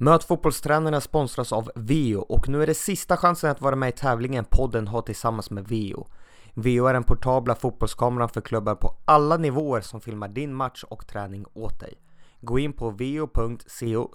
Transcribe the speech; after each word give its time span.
Möt 0.00 0.24
fotbollstränarna 0.24 1.00
sponsras 1.00 1.52
av 1.52 1.70
Veo 1.74 2.20
och 2.20 2.48
nu 2.48 2.62
är 2.62 2.66
det 2.66 2.74
sista 2.74 3.16
chansen 3.16 3.50
att 3.50 3.60
vara 3.60 3.76
med 3.76 3.88
i 3.88 3.92
tävlingen 3.92 4.44
podden 4.44 4.88
har 4.88 5.02
tillsammans 5.02 5.50
med 5.50 5.68
Veo. 5.68 6.06
Veo 6.54 6.86
är 6.86 6.92
den 6.94 7.02
portabla 7.02 7.54
fotbollskameran 7.54 8.28
för 8.28 8.40
klubbar 8.40 8.74
på 8.74 8.94
alla 9.04 9.36
nivåer 9.36 9.80
som 9.80 10.00
filmar 10.00 10.28
din 10.28 10.54
match 10.54 10.84
och 10.84 11.06
träning 11.06 11.46
åt 11.54 11.80
dig. 11.80 11.94
Gå 12.40 12.58
in 12.58 12.72
på 12.72 12.90
veo.co 12.90 14.10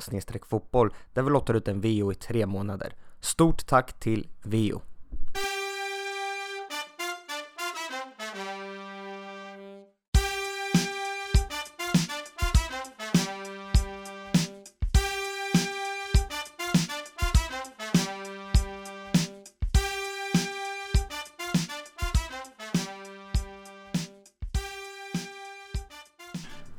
fotboll 0.49 0.93
där 1.13 1.21
vi 1.21 1.29
lottar 1.29 1.53
ut 1.53 1.67
en 1.67 1.81
Veo 1.81 2.11
i 2.11 2.15
tre 2.15 2.45
månader. 2.45 2.95
Stort 3.19 3.65
tack 3.67 3.99
till 3.99 4.27
Veo! 4.41 4.81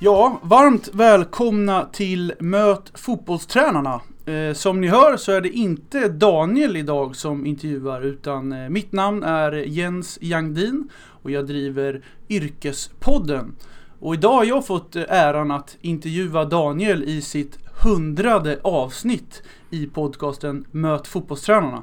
Ja, 0.04 0.40
varmt 0.42 0.88
välkomna 0.92 1.84
till 1.84 2.32
Möt 2.40 2.92
fotbollstränarna. 2.94 4.00
Eh, 4.27 4.54
som 4.54 4.80
ni 4.80 4.88
hör 4.88 5.16
så 5.16 5.32
är 5.32 5.40
det 5.40 5.48
inte 5.48 6.08
Daniel 6.08 6.77
idag 6.77 7.16
som 7.16 7.46
intervjuar 7.46 8.02
utan 8.02 8.52
eh, 8.52 8.68
mitt 8.68 8.92
namn 8.92 9.22
är 9.22 9.52
Jens 9.52 10.18
Jangdin 10.20 10.88
och 11.22 11.30
jag 11.30 11.46
driver 11.46 12.04
Yrkespodden. 12.28 13.56
Och 14.00 14.14
idag 14.14 14.32
har 14.32 14.44
jag 14.44 14.66
fått 14.66 14.96
eh, 14.96 15.04
äran 15.08 15.50
att 15.50 15.77
intervjua 15.80 16.44
Daniel 16.44 17.05
i 17.05 17.22
sitt 17.22 17.58
hundrade 17.82 18.58
avsnitt 18.62 19.42
i 19.70 19.86
podcasten 19.86 20.64
Möt 20.70 21.06
fotbollstränarna. 21.06 21.82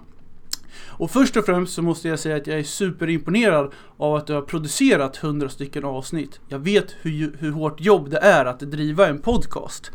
Och 0.87 1.11
först 1.11 1.37
och 1.37 1.45
främst 1.45 1.73
så 1.73 1.81
måste 1.81 2.07
jag 2.07 2.19
säga 2.19 2.35
att 2.35 2.47
jag 2.47 2.59
är 2.59 2.63
superimponerad 2.63 3.71
av 3.97 4.15
att 4.15 4.27
du 4.27 4.33
har 4.33 4.41
producerat 4.41 5.23
100 5.23 5.49
stycken 5.49 5.85
avsnitt. 5.85 6.39
Jag 6.47 6.59
vet 6.59 6.95
hur, 7.01 7.37
hur 7.39 7.51
hårt 7.51 7.81
jobb 7.81 8.09
det 8.09 8.17
är 8.17 8.45
att 8.45 8.59
driva 8.59 9.07
en 9.07 9.21
podcast. 9.21 9.91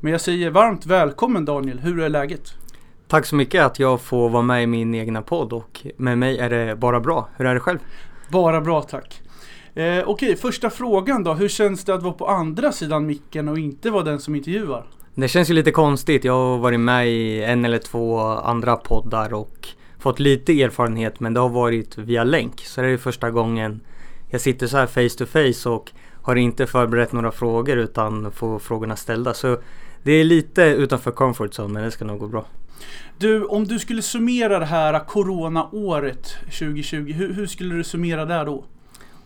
Men 0.00 0.12
jag 0.12 0.20
säger 0.20 0.50
varmt 0.50 0.86
välkommen 0.86 1.44
Daniel, 1.44 1.78
hur 1.78 2.00
är 2.00 2.08
läget? 2.08 2.54
Tack 3.08 3.26
så 3.26 3.34
mycket 3.36 3.64
att 3.64 3.78
jag 3.78 4.00
får 4.00 4.28
vara 4.28 4.42
med 4.42 4.62
i 4.62 4.66
min 4.66 4.94
egna 4.94 5.22
podd 5.22 5.52
och 5.52 5.86
med 5.96 6.18
mig 6.18 6.38
är 6.38 6.50
det 6.50 6.76
bara 6.76 7.00
bra. 7.00 7.28
Hur 7.36 7.46
är 7.46 7.54
det 7.54 7.60
själv? 7.60 7.78
Bara 8.28 8.60
bra 8.60 8.82
tack. 8.82 9.22
Eh, 9.74 10.04
Okej, 10.06 10.36
första 10.36 10.70
frågan 10.70 11.24
då. 11.24 11.34
Hur 11.34 11.48
känns 11.48 11.84
det 11.84 11.94
att 11.94 12.02
vara 12.02 12.12
på 12.12 12.26
andra 12.26 12.72
sidan 12.72 13.06
micken 13.06 13.48
och 13.48 13.58
inte 13.58 13.90
vara 13.90 14.02
den 14.02 14.20
som 14.20 14.34
intervjuar? 14.34 14.86
Det 15.14 15.28
känns 15.28 15.50
ju 15.50 15.54
lite 15.54 15.70
konstigt. 15.70 16.24
Jag 16.24 16.32
har 16.32 16.58
varit 16.58 16.80
med 16.80 17.08
i 17.08 17.42
en 17.42 17.64
eller 17.64 17.78
två 17.78 18.20
andra 18.20 18.76
poddar 18.76 19.34
och 19.34 19.68
fått 19.98 20.18
lite 20.18 20.62
erfarenhet 20.62 21.20
men 21.20 21.34
det 21.34 21.40
har 21.40 21.48
varit 21.48 21.98
via 21.98 22.24
länk. 22.24 22.60
Så 22.60 22.82
det 22.82 22.88
är 22.88 22.96
första 22.96 23.30
gången 23.30 23.80
jag 24.30 24.40
sitter 24.40 24.66
så 24.66 24.76
här 24.76 24.86
face 24.86 25.18
to 25.18 25.26
face 25.26 25.70
och 25.70 25.90
har 26.22 26.36
inte 26.36 26.66
förberett 26.66 27.12
några 27.12 27.30
frågor 27.30 27.76
utan 27.76 28.32
får 28.32 28.58
frågorna 28.58 28.96
ställda. 28.96 29.34
Så 29.34 29.58
det 30.02 30.12
är 30.12 30.24
lite 30.24 30.62
utanför 30.62 31.10
comfort 31.10 31.50
zone 31.58 31.72
men 31.72 31.82
det 31.82 31.90
ska 31.90 32.04
nog 32.04 32.18
gå 32.18 32.26
bra. 32.26 32.46
Du, 33.18 33.44
om 33.44 33.64
du 33.64 33.78
skulle 33.78 34.02
summera 34.02 34.58
det 34.58 34.64
här 34.64 35.04
Corona-året 35.06 36.36
2020, 36.44 37.12
hur, 37.12 37.34
hur, 37.34 37.46
skulle 37.46 37.74
du 37.74 37.84
summera 37.84 38.24
det 38.24 38.44
då? 38.44 38.64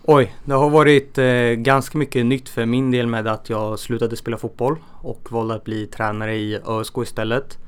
Oj, 0.05 0.34
det 0.45 0.55
har 0.55 0.70
varit 0.70 1.19
eh, 1.19 1.25
ganska 1.56 1.98
mycket 1.98 2.27
nytt 2.27 2.48
för 2.48 2.67
min 2.67 2.91
del 2.91 3.06
med 3.06 3.27
att 3.28 3.50
jag 3.50 3.78
slutade 3.78 4.17
spela 4.17 4.37
fotboll 4.37 4.77
och 5.00 5.33
valde 5.33 5.55
att 5.55 5.65
bli 5.65 5.87
tränare 5.87 6.37
i 6.37 6.59
ÖSK 6.67 6.98
istället. 6.98 7.59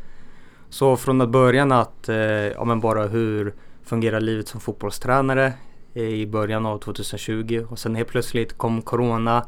Så 0.75 0.97
från 0.97 1.21
att 1.21 1.29
början 1.29 1.73
att, 1.73 2.09
eh, 2.09 2.17
ja 2.17 2.65
men 2.65 2.81
bara 2.81 3.07
hur 3.07 3.55
fungerar 3.85 4.21
livet 4.21 4.49
som 4.49 4.61
fotbollstränare 4.61 5.53
i 5.95 6.27
början 6.27 6.67
av 6.67 6.79
2020 6.79 7.67
och 7.71 7.79
sen 7.79 7.95
helt 7.95 8.09
plötsligt 8.09 8.59
kom 8.59 8.83
Corona 8.83 9.47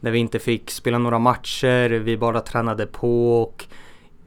när 0.00 0.10
vi 0.10 0.18
inte 0.18 0.38
fick 0.38 0.70
spela 0.70 0.98
några 0.98 1.18
matcher, 1.18 1.88
vi 1.88 2.16
bara 2.16 2.40
tränade 2.40 2.86
på 2.86 3.42
och 3.42 3.64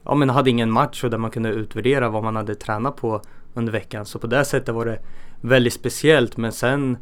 ja 0.04 0.14
men 0.14 0.30
hade 0.30 0.50
ingen 0.50 0.70
match 0.70 1.04
och 1.04 1.10
där 1.10 1.18
man 1.18 1.30
kunde 1.30 1.48
utvärdera 1.48 2.08
vad 2.08 2.24
man 2.24 2.36
hade 2.36 2.54
tränat 2.54 2.96
på 2.96 3.22
under 3.54 3.72
veckan. 3.72 4.06
Så 4.06 4.18
på 4.18 4.26
det 4.26 4.44
sättet 4.44 4.74
var 4.74 4.86
det 4.86 4.98
väldigt 5.40 5.72
speciellt 5.72 6.36
men 6.36 6.52
sen 6.52 6.96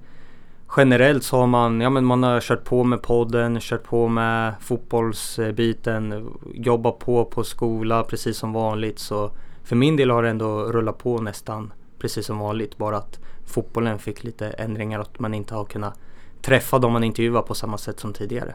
generellt 0.77 1.25
så 1.25 1.37
har 1.37 1.47
man, 1.47 1.81
ja 1.81 1.91
men 1.91 2.05
man 2.05 2.23
har 2.23 2.41
kört 2.41 2.65
på 2.65 2.85
med 2.85 3.03
podden, 3.03 3.61
kört 3.61 3.85
på 3.85 4.09
med 4.09 4.55
fotbollsbiten, 4.61 6.31
jobbat 6.55 6.99
på 6.99 7.25
på 7.25 7.45
skola 7.45 8.03
precis 8.03 8.37
som 8.37 8.53
vanligt. 8.53 8.99
Så 8.99 9.31
för 9.71 9.77
min 9.77 9.97
del 9.97 10.11
har 10.11 10.23
det 10.23 10.29
ändå 10.29 10.73
rullat 10.73 10.99
på 10.99 11.21
nästan 11.21 11.73
precis 11.99 12.27
som 12.27 12.39
vanligt. 12.39 12.79
Bara 12.79 12.97
att 12.97 13.21
fotbollen 13.47 13.99
fick 13.99 14.25
lite 14.25 14.49
ändringar 14.49 14.99
och 14.99 15.07
att 15.07 15.19
man 15.19 15.35
inte 15.35 15.55
har 15.55 15.65
kunnat 15.65 15.99
träffa 16.43 16.79
dem 16.79 16.93
man 16.93 17.05
intervjuar 17.05 17.43
på 17.43 17.55
samma 17.55 17.79
sätt 17.79 18.01
som 18.01 18.13
tidigare. 18.13 18.55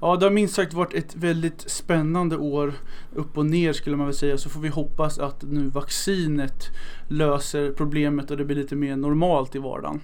Ja, 0.00 0.16
det 0.16 0.26
har 0.26 0.30
minst 0.30 0.54
sagt 0.54 0.74
varit 0.74 0.94
ett 0.94 1.16
väldigt 1.16 1.70
spännande 1.70 2.36
år 2.36 2.72
upp 3.14 3.38
och 3.38 3.46
ner 3.46 3.72
skulle 3.72 3.96
man 3.96 4.06
väl 4.06 4.14
säga. 4.14 4.38
Så 4.38 4.48
får 4.48 4.60
vi 4.60 4.68
hoppas 4.68 5.18
att 5.18 5.42
nu 5.42 5.68
vaccinet 5.68 6.68
löser 7.08 7.72
problemet 7.72 8.30
och 8.30 8.36
det 8.36 8.44
blir 8.44 8.56
lite 8.56 8.76
mer 8.76 8.96
normalt 8.96 9.54
i 9.54 9.58
vardagen. 9.58 10.00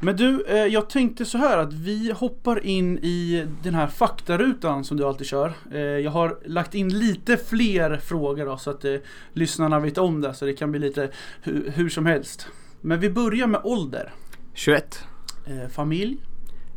Men 0.00 0.16
du, 0.16 0.44
eh, 0.48 0.56
jag 0.56 0.90
tänkte 0.90 1.24
så 1.24 1.38
här 1.38 1.58
att 1.58 1.72
vi 1.72 2.12
hoppar 2.12 2.66
in 2.66 2.98
i 2.98 3.46
den 3.62 3.74
här 3.74 3.86
faktarutan 3.86 4.84
som 4.84 4.96
du 4.96 5.04
alltid 5.04 5.26
kör. 5.26 5.52
Eh, 5.72 5.80
jag 5.80 6.10
har 6.10 6.38
lagt 6.44 6.74
in 6.74 6.98
lite 6.98 7.36
fler 7.36 7.96
frågor 7.96 8.46
då, 8.46 8.56
så 8.56 8.70
att 8.70 8.84
eh, 8.84 8.94
lyssnarna 9.32 9.80
vet 9.80 9.98
om 9.98 10.20
det 10.20 10.34
så 10.34 10.44
det 10.44 10.52
kan 10.52 10.70
bli 10.70 10.80
lite 10.80 11.10
hu 11.42 11.70
hur 11.70 11.88
som 11.88 12.06
helst. 12.06 12.46
Men 12.80 13.00
vi 13.00 13.10
börjar 13.10 13.46
med 13.46 13.60
ålder. 13.64 14.12
21. 14.54 15.04
Eh, 15.46 15.68
familj? 15.68 16.16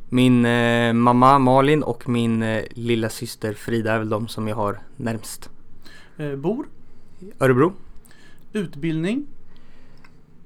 Min 0.10 0.46
eh, 0.46 0.94
mamma 0.94 1.40
Malin 1.40 1.84
och 1.84 2.10
min 2.10 2.44
eh, 2.44 2.64
lilla 2.72 3.10
syster 3.10 3.54
Frida 3.54 3.94
är 3.94 4.00
väl 4.00 4.10
de 4.10 4.28
som 4.28 4.48
jag 4.48 4.56
har 4.56 4.80
närmst. 4.96 5.50
bor? 6.38 6.68
Örebro. 7.40 7.74
Utbildning? 8.54 9.28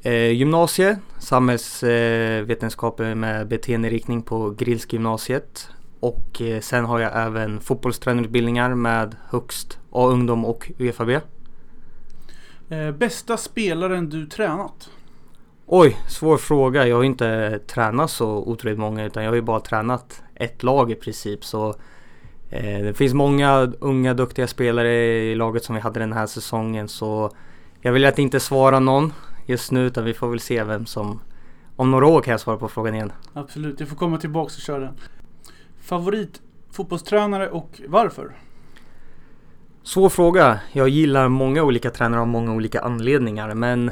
Eh, 0.03 0.31
gymnasie, 0.31 0.97
samhällsvetenskap 1.19 2.99
eh, 2.99 3.15
med 3.15 3.47
beteenderiktning 3.47 4.21
på 4.21 4.49
Grillsk 4.49 4.93
gymnasiet. 4.93 5.69
Och 5.99 6.41
eh, 6.41 6.59
sen 6.59 6.85
har 6.85 6.99
jag 6.99 7.11
även 7.25 7.59
fotbollstränarutbildningar 7.59 8.75
med 8.75 9.15
högst 9.29 9.79
A-ungdom 9.91 10.45
och 10.45 10.71
UFAB. 10.77 11.09
Eh, 12.69 12.91
bästa 12.97 13.37
spelaren 13.37 14.09
du 14.09 14.25
tränat? 14.25 14.89
Oj, 15.65 15.97
svår 16.07 16.37
fråga. 16.37 16.87
Jag 16.87 16.95
har 16.95 17.03
inte 17.03 17.59
tränat 17.67 18.11
så 18.11 18.27
otroligt 18.27 18.79
många 18.79 19.05
utan 19.05 19.23
jag 19.23 19.31
har 19.31 19.35
ju 19.35 19.41
bara 19.41 19.59
tränat 19.59 20.23
ett 20.35 20.63
lag 20.63 20.91
i 20.91 20.95
princip. 20.95 21.45
Så 21.45 21.69
eh, 22.49 22.79
det 22.83 22.93
finns 22.97 23.13
många 23.13 23.71
unga 23.79 24.13
duktiga 24.13 24.47
spelare 24.47 24.93
i 25.05 25.35
laget 25.35 25.63
som 25.63 25.75
vi 25.75 25.81
hade 25.81 25.99
den 25.99 26.13
här 26.13 26.27
säsongen 26.27 26.87
så 26.87 27.31
jag 27.81 27.91
vill 27.91 28.05
att 28.05 28.19
inte 28.19 28.39
svara 28.39 28.79
någon 28.79 29.13
just 29.45 29.71
nu 29.71 29.85
utan 29.85 30.03
vi 30.03 30.13
får 30.13 30.29
väl 30.29 30.39
se 30.39 30.63
vem 30.63 30.85
som 30.85 31.19
om 31.75 31.91
några 31.91 32.07
år 32.07 32.21
kan 32.21 32.31
jag 32.31 32.41
svara 32.41 32.57
på 32.57 32.67
frågan 32.67 32.95
igen. 32.95 33.11
Absolut, 33.33 33.79
jag 33.79 33.89
får 33.89 33.95
komma 33.95 34.17
tillbaka 34.17 34.45
och 34.45 34.61
köra 34.61 34.79
den. 34.79 34.93
Favorit 35.81 36.41
fotbollstränare 36.71 37.49
och 37.49 37.81
varför? 37.87 38.31
Svår 39.83 40.09
fråga. 40.09 40.59
Jag 40.71 40.89
gillar 40.89 41.27
många 41.27 41.63
olika 41.63 41.89
tränare 41.89 42.21
av 42.21 42.27
många 42.27 42.53
olika 42.53 42.81
anledningar 42.81 43.53
men 43.53 43.91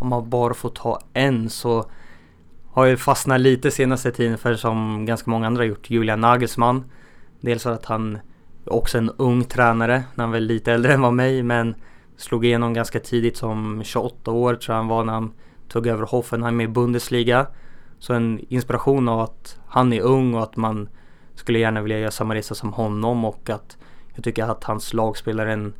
om 0.00 0.08
man 0.08 0.30
bara 0.30 0.54
får 0.54 0.70
ta 0.70 1.00
en 1.12 1.50
så 1.50 1.90
har 2.70 2.86
jag 2.86 3.00
fastnat 3.00 3.40
lite 3.40 3.70
senaste 3.70 4.12
tiden 4.12 4.38
för 4.38 4.54
som 4.54 5.06
ganska 5.06 5.30
många 5.30 5.46
andra 5.46 5.64
gjort, 5.64 5.90
Julian 5.90 6.20
Nagelsmann. 6.20 6.84
Dels 7.40 7.62
för 7.62 7.72
att 7.72 7.84
han 7.84 8.18
också 8.64 8.98
är 8.98 9.02
en 9.02 9.10
ung 9.16 9.44
tränare, 9.44 10.02
när 10.14 10.24
han 10.24 10.32
var 10.32 10.40
lite 10.40 10.72
äldre 10.72 10.94
än 10.94 11.02
vad 11.02 11.12
mig 11.12 11.42
men 11.42 11.74
Slog 12.16 12.44
igenom 12.44 12.74
ganska 12.74 13.00
tidigt 13.00 13.36
som 13.36 13.82
28 13.84 14.30
år 14.30 14.54
tror 14.54 14.74
jag 14.74 14.76
han 14.76 14.88
var 14.88 15.04
när 15.04 15.12
han 15.12 15.32
tog 15.68 15.86
över 15.86 16.06
Hoffenheim 16.06 16.60
i 16.60 16.68
Bundesliga. 16.68 17.46
Så 17.98 18.14
en 18.14 18.40
inspiration 18.48 19.08
av 19.08 19.20
att 19.20 19.58
han 19.66 19.92
är 19.92 20.00
ung 20.00 20.34
och 20.34 20.42
att 20.42 20.56
man 20.56 20.88
skulle 21.34 21.58
gärna 21.58 21.82
vilja 21.82 21.98
göra 21.98 22.10
samma 22.10 22.34
resa 22.34 22.54
som 22.54 22.72
honom 22.72 23.24
och 23.24 23.50
att 23.50 23.76
jag 24.14 24.24
tycker 24.24 24.44
att 24.44 24.64
hans 24.64 24.94
lag 24.94 25.16
spelar 25.16 25.46
en 25.46 25.74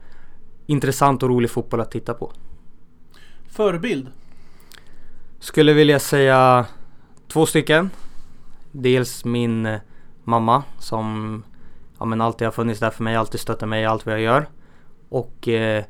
intressant 0.67 1.23
och 1.23 1.29
rolig 1.29 1.51
fotboll 1.51 1.81
att 1.81 1.91
titta 1.91 2.15
på. 2.15 2.33
Förebild? 3.49 4.09
Skulle 5.39 5.73
vilja 5.73 5.99
säga 5.99 6.67
två 7.29 7.47
stycken. 7.47 7.91
Dels 8.73 9.25
min 9.25 9.67
eh, 9.67 9.81
mamma 10.25 10.63
som 10.79 11.43
ja, 11.99 12.05
men 12.05 12.21
alltid 12.21 12.47
har 12.47 12.53
funnits 12.53 12.81
där 12.81 12.91
för 12.91 13.05
mig, 13.05 13.17
alltid 13.17 13.41
stöttar 13.41 13.67
mig 13.67 13.83
i 13.83 13.87
allt 13.87 14.07
vad 14.07 14.15
jag 14.15 14.23
gör. 14.23 14.49
Och 15.09 15.49
eh, 15.49 15.85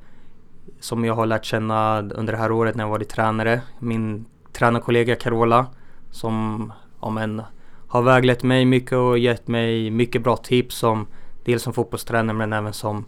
som 0.85 1.05
jag 1.05 1.15
har 1.15 1.27
lärt 1.27 1.45
känna 1.45 1.99
under 1.99 2.33
det 2.33 2.39
här 2.39 2.53
året 2.53 2.75
när 2.75 2.85
jag 2.85 2.91
varit 2.91 3.09
tränare. 3.09 3.61
Min 3.79 4.25
tränarkollega 4.53 5.17
Carola 5.17 5.67
som 6.11 6.73
men, 7.13 7.43
har 7.89 8.03
väglett 8.03 8.43
mig 8.43 8.65
mycket 8.65 8.93
och 8.93 9.19
gett 9.19 9.49
mig 9.49 9.91
mycket 9.91 10.23
bra 10.23 10.37
tips 10.37 10.77
som 10.77 11.07
dels 11.45 11.63
som 11.63 11.73
fotbollstränare 11.73 12.37
men 12.37 12.53
även 12.53 12.73
som 12.73 13.05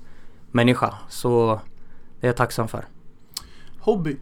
människa. 0.50 0.94
Så 1.08 1.60
det 2.20 2.26
är 2.26 2.28
jag 2.28 2.36
tacksam 2.36 2.68
för. 2.68 2.84
Hobby? 3.80 4.16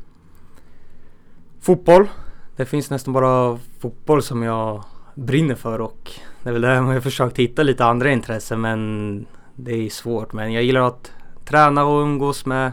Fotboll. 1.61 2.09
Det 2.57 2.65
finns 2.65 2.91
nästan 2.91 3.15
bara 3.15 3.59
fotboll 3.79 4.23
som 4.23 4.43
jag 4.43 4.85
brinner 5.15 5.55
för 5.55 5.81
och 5.81 6.11
det 6.43 6.49
är 6.49 6.53
väl 6.53 6.63
där 6.63 6.75
jag 6.75 6.83
har 6.83 7.01
försökt 7.01 7.39
hitta 7.39 7.63
lite 7.63 7.85
andra 7.85 8.13
intressen 8.13 8.61
men 8.61 9.27
det 9.55 9.87
är 9.87 9.91
svårt. 9.91 10.33
Men 10.33 10.53
jag 10.53 10.63
gillar 10.63 10.81
att 10.81 11.13
träna 11.45 11.85
och 11.85 12.03
umgås 12.03 12.47
med 12.47 12.73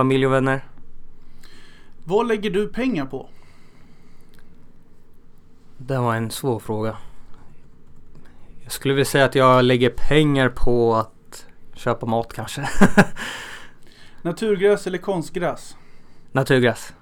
familj 0.00 0.26
och 0.26 0.32
vänner. 0.32 0.64
Vad 2.04 2.28
lägger 2.28 2.50
du 2.50 2.68
pengar 2.68 3.06
på? 3.06 3.28
Det 5.76 5.98
var 5.98 6.14
en 6.14 6.30
svår 6.30 6.58
fråga. 6.58 6.96
Jag 8.62 8.72
skulle 8.72 8.94
vilja 8.94 9.04
säga 9.04 9.24
att 9.24 9.34
jag 9.34 9.64
lägger 9.64 9.90
pengar 9.90 10.48
på 10.48 10.94
att 10.94 11.46
köpa 11.74 12.06
mat 12.06 12.32
kanske. 12.32 12.68
Naturgräs 14.22 14.86
eller 14.86 14.98
konstgräs? 14.98 15.76
Naturgräs. 16.32 16.92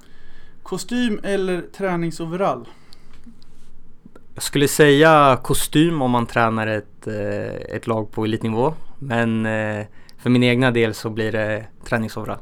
Kostym 0.62 1.20
eller 1.22 1.62
träningsoverall? 1.62 2.68
Jag 4.34 4.42
skulle 4.42 4.68
säga 4.68 5.40
kostym 5.42 6.02
om 6.02 6.10
man 6.10 6.26
tränar 6.26 6.66
ett, 6.66 7.06
eh, 7.06 7.76
ett 7.76 7.86
lag 7.86 8.10
på 8.10 8.24
elitnivå. 8.24 8.74
Men 8.98 9.46
eh, 9.46 9.86
för 10.16 10.30
min 10.30 10.42
egna 10.42 10.70
del 10.70 10.94
så 10.94 11.10
blir 11.10 11.32
det 11.32 11.66
träningsoverall. 11.84 12.38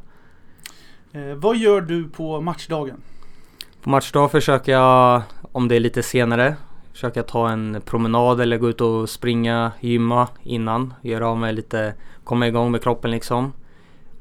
Eh, 1.17 1.35
vad 1.35 1.57
gör 1.57 1.81
du 1.81 2.09
på 2.09 2.41
matchdagen? 2.41 2.97
På 3.83 3.91
matchdag 3.91 4.31
försöker 4.31 4.73
jag, 4.73 5.23
om 5.53 5.69
det 5.69 5.77
är 5.77 5.81
lite 5.81 6.03
senare, 6.03 6.57
försöka 6.93 7.23
ta 7.23 7.51
en 7.51 7.81
promenad 7.85 8.41
eller 8.41 8.59
gå 8.59 8.69
ut 8.69 8.81
och 8.81 9.09
springa, 9.09 9.73
gymma 9.81 10.29
innan. 10.43 10.95
Göra 11.03 11.29
av 11.29 11.39
mig 11.39 11.53
lite, 11.53 11.95
komma 12.25 12.47
igång 12.49 12.71
med 12.71 12.83
kroppen 12.83 13.11
liksom. 13.11 13.53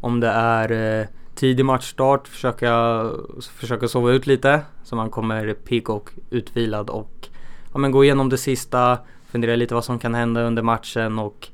Om 0.01 0.19
det 0.19 0.27
är 0.27 0.99
eh, 1.01 1.07
tidig 1.35 1.65
matchstart 1.65 2.27
försöker 2.27 2.65
jag 2.65 3.11
försöka 3.41 3.87
sova 3.87 4.11
ut 4.11 4.27
lite 4.27 4.61
så 4.83 4.95
man 4.95 5.09
kommer 5.09 5.53
pigg 5.53 5.89
och 5.89 6.09
utvilad 6.29 6.89
och 6.89 7.27
ja, 7.73 7.77
men 7.77 7.91
gå 7.91 8.03
igenom 8.03 8.29
det 8.29 8.37
sista, 8.37 8.97
fundera 9.31 9.55
lite 9.55 9.73
vad 9.73 9.85
som 9.85 9.99
kan 9.99 10.15
hända 10.15 10.41
under 10.41 10.63
matchen 10.63 11.19
och 11.19 11.47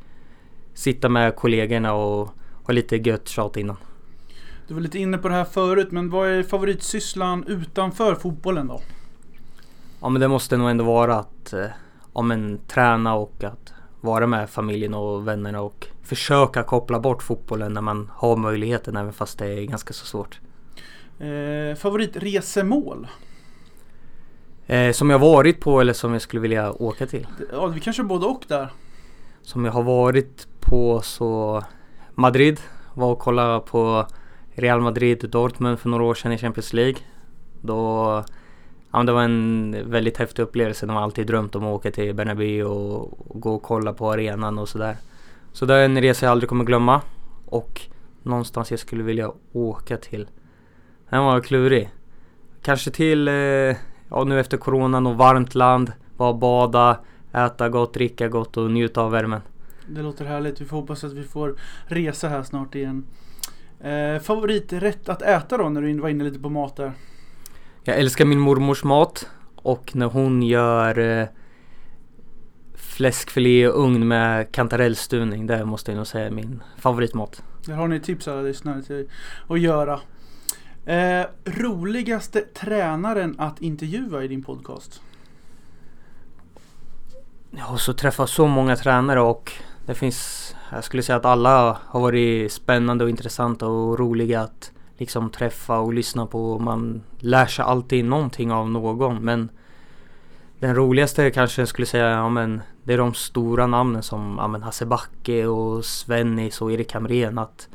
sitta 0.74 1.10
med 1.10 1.36
kollegorna 1.36 1.94
och 1.94 2.30
ha 2.64 2.74
lite 2.74 2.98
gött 2.98 3.28
tjat 3.28 3.58
innan. 3.58 3.78
Du 4.72 4.76
var 4.76 4.82
lite 4.82 5.00
inne 5.00 5.18
på 5.18 5.28
det 5.28 5.34
här 5.34 5.44
förut, 5.44 5.92
men 5.92 6.10
vad 6.10 6.30
är 6.30 6.44
favoritsysslan 6.44 7.44
utanför 7.48 8.16
fotbollen 8.16 8.68
då? 8.68 8.82
Ja 10.02 10.10
men 10.10 10.22
det 10.22 10.28
måste 10.28 10.58
nog 10.58 10.70
ändå 10.70 10.84
vara 10.84 11.16
att 11.16 11.54
eh, 11.54 11.66
ja, 12.14 12.22
men, 12.22 12.60
träna 12.68 13.16
och 13.16 13.44
att 13.44 13.74
vara 14.02 14.28
med 14.28 14.50
familjen 14.50 14.94
och 14.94 15.28
vännerna 15.28 15.62
och 15.62 15.88
försöka 16.04 16.64
koppla 16.64 17.00
bort 17.00 17.24
fotbollen 17.24 17.74
när 17.74 17.82
man 17.82 18.12
har 18.14 18.36
möjligheten 18.36 18.98
även 18.98 19.14
fast 19.14 19.40
det 19.40 19.46
är 19.46 19.62
ganska 19.62 19.94
så 19.94 20.06
svårt. 20.06 20.40
Eh, 21.20 21.76
favoritresemål? 21.76 23.08
Eh, 24.68 24.92
som 24.92 25.10
jag 25.10 25.20
varit 25.20 25.60
på 25.60 25.82
eller 25.82 25.94
som 25.94 26.14
jag 26.14 26.22
skulle 26.22 26.42
vilja 26.42 26.72
åka 26.72 27.08
till? 27.08 27.28
Ja, 27.52 27.68
vi 27.68 27.80
kanske 27.80 28.04
både 28.04 28.26
och 28.26 28.44
där. 28.48 28.70
Som 29.42 29.66
jag 29.66 29.72
har 29.72 29.84
varit 29.84 30.48
på 30.60 31.02
så 31.02 31.64
Madrid 32.16 32.60
var 32.94 33.12
och 33.12 33.20
kollade 33.20 33.60
på 33.60 34.08
Real 34.62 34.82
Madrid 34.82 35.30
Dortmund 35.30 35.80
för 35.80 35.90
några 35.90 36.04
år 36.04 36.14
sedan 36.14 36.32
i 36.32 36.38
Champions 36.38 36.74
League. 36.74 36.98
Då 37.62 38.24
Ja, 38.94 39.04
det 39.04 39.12
var 39.12 39.24
en 39.24 39.76
väldigt 39.90 40.18
häftig 40.18 40.44
upplevelse. 40.44 40.86
De 40.86 40.96
har 40.96 41.04
alltid 41.04 41.28
drömt 41.28 41.56
om 41.56 41.64
att 41.64 41.74
åka 41.74 41.92
till 41.92 42.16
Bernabéu 42.16 42.64
och, 42.64 43.32
och 43.32 43.42
gå 43.42 43.54
och 43.54 43.64
kolla 43.64 43.94
på 43.94 44.12
arenan 44.12 44.60
och 44.60 44.70
sådär. 44.70 44.98
Så 45.52 45.66
det 45.66 45.74
är 45.74 45.86
en 45.86 46.02
resa 46.02 46.26
jag 46.26 46.32
aldrig 46.32 46.50
kommer 46.50 46.66
glömma. 46.66 47.02
Och 47.46 47.82
någonstans 48.24 48.72
jag 48.72 48.80
skulle 48.80 49.04
vilja 49.04 49.32
åka 49.52 49.98
till. 49.98 50.28
Den 51.10 51.24
var 51.24 51.42
klurig. 51.42 51.90
Kanske 52.62 52.92
till, 52.92 53.28
eh, 53.28 53.34
ja 54.10 54.24
nu 54.26 54.40
efter 54.40 54.58
coronan 54.58 55.08
och 55.08 55.18
varmt 55.18 55.56
land. 55.56 55.92
Bara 56.18 56.34
bada, 56.34 57.00
äta 57.34 57.70
gott, 57.70 57.94
dricka 57.94 58.28
gott 58.28 58.58
och 58.58 58.72
njuta 58.72 59.02
av 59.02 59.12
värmen. 59.12 59.42
Det 59.88 60.02
låter 60.02 60.26
härligt. 60.26 60.62
Vi 60.62 60.66
får 60.66 60.78
hoppas 60.78 61.04
att 61.04 61.14
vi 61.14 61.24
får 61.24 61.56
resa 61.86 62.30
här 62.30 62.44
snart 62.44 62.76
igen. 62.76 63.06
Eh, 63.84 64.20
favoriträtt 64.20 65.10
att 65.10 65.22
äta 65.22 65.58
då 65.58 65.70
när 65.70 65.82
du 65.82 66.00
var 66.00 66.10
inne 66.10 66.24
lite 66.24 66.40
på 66.40 66.50
mat 66.50 66.76
där? 66.76 66.92
Jag 67.84 68.00
älskar 68.00 68.26
min 68.26 68.40
mormors 68.40 68.84
mat 68.84 69.30
och 69.56 69.96
när 69.96 70.06
hon 70.06 70.44
gör 70.44 71.00
eh, 71.00 71.28
fläskfilé 72.76 73.64
i 73.64 73.68
ugn 73.68 74.08
med 74.08 74.52
kantarellstuvning. 74.52 75.48
Det 75.48 75.66
måste 75.66 75.92
jag 75.92 75.98
nog 75.98 76.08
säga 76.08 76.26
är 76.26 76.32
min 76.32 76.64
favoritmat. 76.78 77.44
Där 77.66 77.74
har 77.74 77.88
ni 77.88 78.00
tips 78.00 78.28
alla 78.28 78.42
lyssnare 78.42 78.82
till 78.82 79.10
att 79.48 79.60
göra. 79.60 80.00
Eh, 80.86 81.26
roligaste 81.46 82.42
tränaren 82.42 83.36
att 83.40 83.62
intervjua 83.62 84.24
i 84.24 84.28
din 84.28 84.44
podcast? 84.44 85.02
Jag 87.52 87.64
har 87.64 87.78
så 87.78 87.94
träffat 87.94 88.30
så 88.30 88.48
många 88.48 88.76
tränare 88.76 89.22
och 89.22 89.52
det 89.86 89.94
finns, 89.94 90.56
jag 90.72 90.84
skulle 90.84 91.04
säga 91.04 91.16
att 91.16 91.26
alla 91.26 91.78
har 91.86 92.00
varit 92.00 92.52
spännande 92.52 93.04
och 93.04 93.10
intressanta 93.10 93.68
och 93.68 94.00
roliga 94.00 94.42
att 94.42 94.72
liksom 94.98 95.30
träffa 95.30 95.80
och 95.80 95.94
lyssna 95.94 96.26
på. 96.26 96.60
Man 96.60 97.02
lär 97.20 97.46
sig 97.46 97.66
alltid 97.66 98.06
någonting 98.06 98.52
av 98.52 98.70
någon 98.70 99.24
men 99.24 99.50
den 100.60 100.76
roligaste 100.76 101.32
kanske 101.32 101.62
jag 101.62 101.70
skulle 101.70 101.86
säga, 101.86 102.10
ja 102.10 102.30
men 102.30 102.62
det 102.84 102.94
är 102.94 102.98
de 102.98 103.14
stora 103.14 103.68
namnen 103.68 104.04
som 104.04 104.36
ja, 104.40 104.48
men 104.48 104.64
Hasse 104.64 104.86
Backe 104.86 105.46
och 105.46 105.86
Svennis 105.86 106.62
och 106.62 106.72
Erik 106.72 106.94
Hamrén. 106.94 107.38
Att 107.38 107.68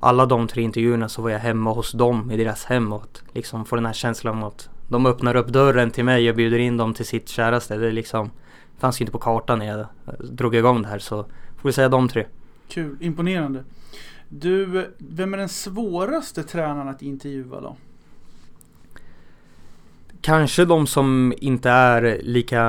alla 0.00 0.26
de 0.26 0.46
tre 0.46 0.62
intervjuerna 0.62 1.08
så 1.08 1.22
var 1.22 1.30
jag 1.30 1.38
hemma 1.38 1.72
hos 1.72 1.92
dem 1.92 2.30
i 2.30 2.36
deras 2.36 2.64
hem 2.64 2.92
och 2.92 3.02
att 3.02 3.22
liksom 3.32 3.64
få 3.64 3.76
den 3.76 3.86
här 3.86 3.92
känslan 3.92 4.38
av 4.38 4.48
att 4.48 4.68
de 4.88 5.06
öppnar 5.06 5.36
upp 5.36 5.48
dörren 5.48 5.90
till 5.90 6.04
mig 6.04 6.30
och 6.30 6.36
bjuder 6.36 6.58
in 6.58 6.76
dem 6.76 6.94
till 6.94 7.06
sitt 7.06 7.28
käraste. 7.28 7.76
Det 7.76 7.90
liksom 7.90 8.30
fanns 8.78 9.00
ju 9.00 9.02
inte 9.02 9.12
på 9.12 9.18
kartan 9.18 9.58
när 9.58 9.66
jag 9.66 9.86
drog 10.18 10.54
igång 10.54 10.82
det 10.82 10.88
här 10.88 10.98
så 10.98 11.26
får 11.62 11.68
vi 11.68 11.72
säga 11.72 11.88
de 11.88 12.08
tre. 12.08 12.26
Kul, 12.68 12.96
imponerande. 13.00 13.64
Du, 14.28 14.86
vem 14.98 15.34
är 15.34 15.38
den 15.38 15.48
svåraste 15.48 16.42
tränaren 16.42 16.88
att 16.88 17.02
intervjua 17.02 17.60
då? 17.60 17.76
Kanske 20.20 20.64
de 20.64 20.86
som 20.86 21.34
inte 21.36 21.70
är 21.70 22.20
lika 22.22 22.64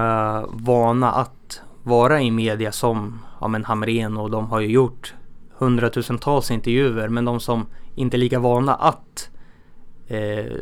vana 0.50 1.12
att 1.12 1.62
vara 1.84 2.22
i 2.22 2.31
media 2.31 2.72
som 2.72 3.19
ja, 3.42 3.48
men 3.48 3.66
Hamrén 3.66 4.18
och 4.18 4.31
de 4.31 4.48
har 4.48 4.60
ju 4.60 4.68
gjort 4.68 5.13
hundratusentals 5.57 6.51
intervjuer 6.51 7.07
men 7.10 7.25
de 7.25 7.40
som 7.40 7.66
inte 7.95 8.18
är 8.18 8.19
lika 8.19 8.40
vana 8.40 8.75
att 8.75 9.30
eh, 10.07 10.54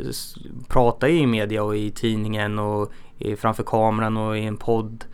prata 0.68 1.10
i 1.10 1.28
media 1.28 1.64
och 1.64 1.78
i 1.78 1.92
tidningen 1.92 2.60
och 2.60 2.92
framför 3.38 3.64
kameran 3.64 4.18
och 4.18 4.38
i 4.38 4.44
en 4.44 4.58
podd. 4.58 5.06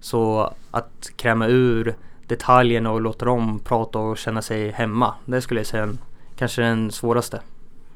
Så 0.00 0.52
att 0.70 1.10
kräma 1.16 1.46
ur 1.46 1.96
detaljerna 2.32 2.90
och 2.90 3.00
låta 3.00 3.24
dem 3.24 3.60
prata 3.64 3.98
och 3.98 4.18
känna 4.18 4.42
sig 4.42 4.70
hemma. 4.70 5.14
Det 5.24 5.40
skulle 5.40 5.60
jag 5.60 5.66
säga 5.66 5.94
kanske 6.36 6.62
den 6.62 6.90
svåraste. 6.90 7.40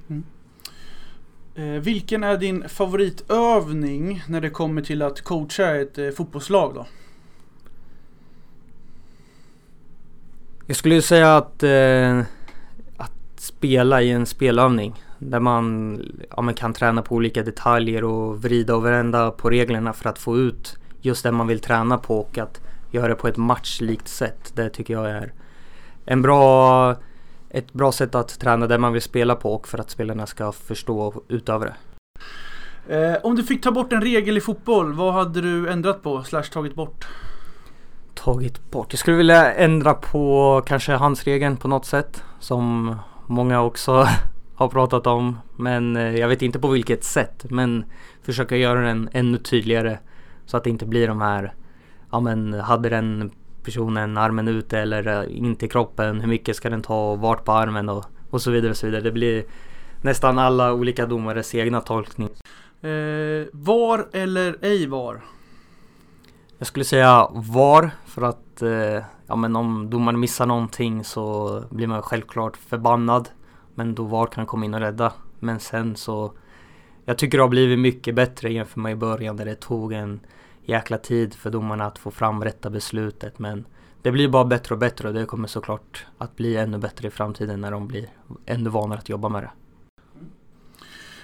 Mm. 0.09 0.25
Eh, 1.55 1.83
vilken 1.83 2.25
är 2.25 2.37
din 2.37 2.69
favoritövning 2.69 4.23
när 4.29 4.41
det 4.41 4.51
kommer 4.51 4.83
till 4.83 5.03
att 5.03 5.23
coacha 5.23 5.77
ett 5.77 5.99
eh, 5.99 6.11
fotbollslag 6.11 6.75
då? 6.75 6.87
Jag 10.67 10.77
skulle 10.77 11.03
säga 11.03 11.37
att, 11.37 11.63
eh, 11.63 12.21
att 12.97 13.13
spela 13.37 14.03
i 14.03 14.11
en 14.11 14.27
spelövning 14.27 14.95
där 15.19 15.41
man, 15.41 15.99
ja, 16.37 16.43
man 16.43 16.55
kan 16.55 16.73
träna 16.73 17.03
på 17.03 17.15
olika 17.15 17.43
detaljer 17.43 18.05
och 18.05 18.43
vrida 18.43 18.77
och 18.77 18.87
vända 18.87 19.31
på 19.31 19.51
reglerna 19.51 19.93
för 19.93 20.09
att 20.09 20.19
få 20.19 20.39
ut 20.39 20.77
just 21.01 21.23
det 21.23 21.33
man 21.33 21.47
vill 21.47 21.61
träna 21.61 21.99
på 21.99 22.19
och 22.19 22.39
att 22.39 22.61
göra 22.97 23.09
det 23.09 23.15
på 23.15 23.29
ett 23.29 23.37
matchlikt 23.37 24.09
sätt. 24.09 24.53
Det 24.55 24.71
tycker 24.71 24.95
jag 24.95 25.11
är 25.11 25.33
en 26.05 26.23
bra, 26.23 26.97
ett 27.51 27.73
bra 27.73 27.93
sätt 27.93 28.15
att 28.15 28.41
träna 28.41 28.67
där 28.67 28.79
man 28.79 28.93
vill 28.93 29.03
spela 29.03 29.35
på 29.35 29.55
och 29.55 29.69
för 29.69 29.79
att 29.79 29.91
spelarna 29.91 30.27
ska 30.27 30.53
förstå 30.53 31.01
och 31.01 31.25
utöva 31.29 31.65
det. 31.65 31.75
Eh, 32.89 33.17
om 33.23 33.37
du 33.37 33.43
fick 33.43 33.63
ta 33.63 33.71
bort 33.71 33.93
en 33.93 34.01
regel 34.01 34.37
i 34.37 34.41
fotboll, 34.41 34.93
vad 34.93 35.15
hade 35.15 35.41
du 35.41 35.69
ändrat 35.69 36.03
på 36.03 36.23
slash 36.23 36.43
tagit 36.43 36.75
bort? 36.75 37.07
Tagit 38.15 38.71
bort? 38.71 38.87
Jag 38.93 38.99
skulle 38.99 39.17
vilja 39.17 39.55
ändra 39.55 39.95
på 39.95 40.63
kanske 40.67 40.93
handsregeln 40.93 41.57
på 41.57 41.69
något 41.69 41.87
sätt 41.87 42.23
som 42.41 42.97
många 43.27 43.63
också 43.63 44.09
har 44.55 44.69
pratat 44.69 45.07
om. 45.07 45.39
Men 45.57 45.97
eh, 45.97 46.17
jag 46.17 46.29
vet 46.29 46.43
inte 46.43 46.59
på 46.59 46.69
vilket 46.69 47.05
sätt. 47.05 47.45
Men 47.51 47.85
försöka 48.23 48.57
göra 48.57 48.81
den 48.81 49.09
ännu 49.13 49.39
tydligare 49.39 49.99
så 50.47 50.57
att 50.57 50.65
det 50.65 50.71
inte 50.71 50.87
blir 50.87 51.09
de 51.09 51.21
här 51.21 51.55
ja 52.11 52.21
men 52.21 52.53
hade 52.53 52.89
den 52.89 53.31
personen 53.63 54.17
armen 54.17 54.49
ute 54.49 54.79
eller 54.79 55.07
eh, 55.07 55.39
inte 55.39 55.67
i 55.67 55.69
kroppen, 55.69 56.21
hur 56.21 56.29
mycket 56.29 56.57
ska 56.57 56.71
den 56.71 56.83
ta 56.83 57.13
och 57.13 57.19
vart 57.19 57.45
på 57.45 57.53
armen 57.53 57.89
och, 57.89 58.05
och 58.31 58.43
så 58.43 58.51
vidare 58.51 58.71
och 58.71 58.77
så 58.77 58.87
vidare. 58.87 59.03
Det 59.03 59.13
blir 59.13 59.45
nästan 60.03 60.39
alla 60.39 60.73
olika 60.73 61.07
domares 61.07 61.55
egna 61.55 61.81
tolkning. 61.81 62.29
Eh, 62.81 63.47
var 63.53 64.09
eller 64.13 64.57
ej 64.63 64.87
var? 64.87 65.21
Jag 66.59 66.67
skulle 66.67 66.85
säga 66.85 67.29
VAR 67.33 67.91
för 68.07 68.23
att 68.23 68.63
eh, 68.63 69.05
ja, 69.27 69.37
men 69.37 69.57
om 69.57 69.91
domaren 69.91 70.21
missar 70.21 70.47
någonting 70.47 71.05
så 71.05 71.63
blir 71.71 71.87
man 71.87 72.03
självklart 72.03 72.57
förbannad. 72.57 73.29
Men 73.75 73.95
då 73.95 74.03
VAR 74.05 74.27
kan 74.27 74.47
komma 74.47 74.65
in 74.65 74.75
och 74.75 74.81
rädda. 74.81 75.13
Men 75.39 75.61
sen 75.61 75.97
så 75.97 76.33
jag 77.05 77.19
tycker 77.19 77.39
det 77.39 77.45
har 77.45 77.49
blivit 77.49 77.79
mycket 77.79 78.15
bättre 78.15 78.53
jämfört 78.53 78.77
med 78.77 78.93
i 78.93 78.97
början 78.97 79.37
där 79.37 79.45
det 79.45 79.55
tog 79.55 79.93
en 79.93 80.21
jäkla 80.67 80.99
tid 80.99 81.35
för 81.35 81.51
domarna 81.51 81.87
att 81.87 81.99
få 81.99 82.11
fram 82.11 82.45
rätta 82.45 82.71
beslutet. 82.71 83.39
Men 83.39 83.65
det 84.03 84.13
blir 84.13 84.29
bara 84.29 84.45
bättre 84.45 84.75
och 84.75 84.79
bättre 84.79 85.09
och 85.09 85.15
det 85.15 85.25
kommer 85.25 85.49
såklart 85.49 86.07
att 86.19 86.37
bli 86.37 86.57
ännu 86.57 86.79
bättre 86.79 87.09
i 87.09 87.11
framtiden 87.11 87.61
när 87.61 87.71
de 87.71 87.89
blir 87.89 88.07
ännu 88.47 88.71
vanare 88.71 88.99
att 88.99 89.09
jobba 89.09 89.29
med 89.29 89.43
det. 89.43 89.51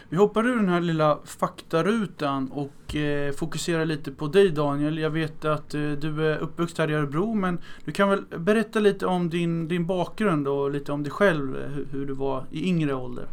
Vi 0.09 0.19
hoppar 0.19 0.47
ur 0.47 0.57
den 0.57 0.69
här 0.69 0.81
lilla 0.81 1.19
faktarutan 1.25 2.49
och 2.53 2.97
eh, 2.97 3.33
fokuserar 3.33 3.85
lite 3.85 4.13
på 4.13 4.27
dig 4.27 4.51
Daniel. 4.51 4.99
Jag 4.99 5.11
vet 5.11 5.45
att 5.45 5.75
eh, 5.75 5.81
du 5.81 6.27
är 6.27 6.39
uppvuxen 6.39 6.83
här 6.83 6.91
i 6.91 6.99
Örebro 6.99 7.35
men 7.35 7.59
du 7.85 7.93
kan 7.93 8.09
väl 8.09 8.25
berätta 8.39 8.81
lite 8.81 9.07
om 9.07 9.31
din, 9.31 9.69
din 9.69 9.87
bakgrund 9.87 10.49
och 10.49 10.71
lite 10.71 10.93
om 10.93 11.03
dig 11.03 11.13
själv, 11.13 11.57
hur, 11.75 11.87
hur 11.91 12.07
du 12.07 12.13
var 12.13 12.45
i 12.51 12.69
yngre 12.69 12.95
ålder. 12.95 13.25